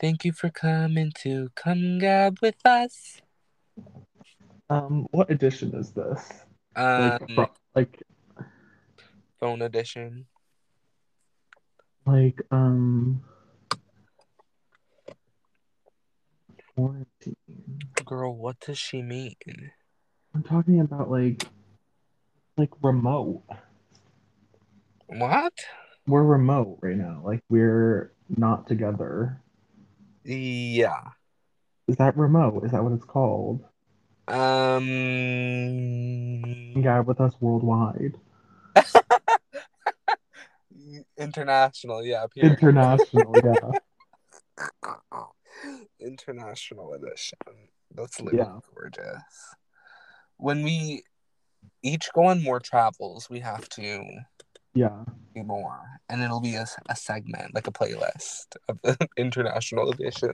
Thank 0.00 0.24
you 0.24 0.32
for 0.32 0.50
coming 0.50 1.12
to 1.22 1.50
come 1.54 2.00
gab 2.00 2.38
with 2.42 2.56
us. 2.64 3.20
Um, 4.68 5.06
what 5.12 5.30
edition 5.30 5.72
is 5.76 5.92
this? 5.92 6.28
Um, 6.74 7.18
Like, 7.36 7.52
like, 7.76 8.02
phone 9.38 9.62
edition. 9.62 10.26
Like, 12.06 12.40
um, 12.50 13.22
quarantine. 16.74 17.36
Girl, 18.04 18.36
what 18.36 18.60
does 18.60 18.78
she 18.78 19.02
mean? 19.02 19.34
I'm 20.34 20.42
talking 20.42 20.80
about 20.80 21.10
like, 21.10 21.44
like 22.56 22.70
remote. 22.82 23.42
What? 25.06 25.54
We're 26.06 26.22
remote 26.22 26.78
right 26.82 26.96
now. 26.96 27.22
Like 27.24 27.42
we're 27.48 28.12
not 28.28 28.68
together. 28.68 29.40
Yeah. 30.24 31.02
Is 31.88 31.96
that 31.96 32.16
remote? 32.16 32.64
Is 32.64 32.72
that 32.72 32.82
what 32.82 32.92
it's 32.92 33.04
called? 33.04 33.64
Um. 34.28 34.86
Yeah, 36.76 37.00
with 37.00 37.20
us 37.20 37.34
worldwide. 37.40 38.16
International, 41.18 42.04
yeah. 42.04 42.26
Period. 42.32 42.58
International, 42.58 43.40
yeah. 43.44 43.54
International 46.00 46.92
edition. 46.94 47.38
That's 47.94 48.20
literally 48.20 48.44
Yeah. 48.46 48.60
gorgeous. 48.74 49.54
When 50.36 50.62
we 50.62 51.04
each 51.82 52.08
go 52.14 52.24
on 52.26 52.42
more 52.42 52.60
travels, 52.60 53.30
we 53.30 53.40
have 53.40 53.68
to 53.70 54.08
Yeah. 54.74 55.04
do 55.34 55.42
more, 55.42 55.80
and 56.08 56.22
it'll 56.22 56.40
be 56.40 56.54
a, 56.54 56.66
a 56.88 56.96
segment, 56.96 57.54
like 57.54 57.66
a 57.66 57.72
playlist 57.72 58.56
of 58.68 58.80
the 58.82 58.96
international 59.16 59.90
edition. 59.90 60.32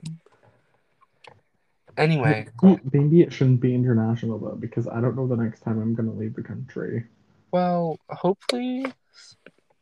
Anyway, 1.95 2.47
Maybe, 2.63 2.81
maybe 2.91 3.21
it 3.21 3.31
shouldn't 3.31 3.61
be 3.61 3.73
international 3.75 4.39
though, 4.39 4.55
because 4.55 4.87
I 4.87 4.99
don't 4.99 5.15
know 5.15 5.27
the 5.27 5.35
next 5.37 5.59
time 5.61 5.79
I'm 5.79 5.93
gonna 5.93 6.11
leave 6.13 6.33
the 6.35 6.41
country. 6.43 7.05
well, 7.51 7.97
hopefully 8.09 8.91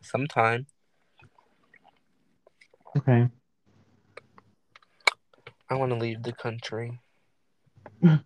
sometime. 0.01 0.67
Okay. 2.97 3.29
I 5.69 5.75
want 5.75 5.91
to 5.91 5.97
leave 5.97 6.23
the 6.23 6.33
country. 6.33 6.99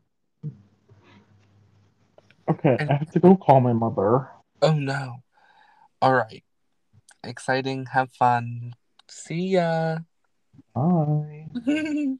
Okay, 2.47 2.77
I 2.79 2.93
have 2.93 3.09
to 3.11 3.19
go 3.19 3.35
call 3.35 3.59
my 3.59 3.73
mother. 3.73 4.29
Oh 4.61 4.73
no. 4.73 5.23
All 5.99 6.13
right. 6.13 6.43
Exciting. 7.23 7.87
Have 7.87 8.11
fun. 8.11 8.73
See 9.09 9.53
ya. 9.53 9.97
Bye. 10.75 11.47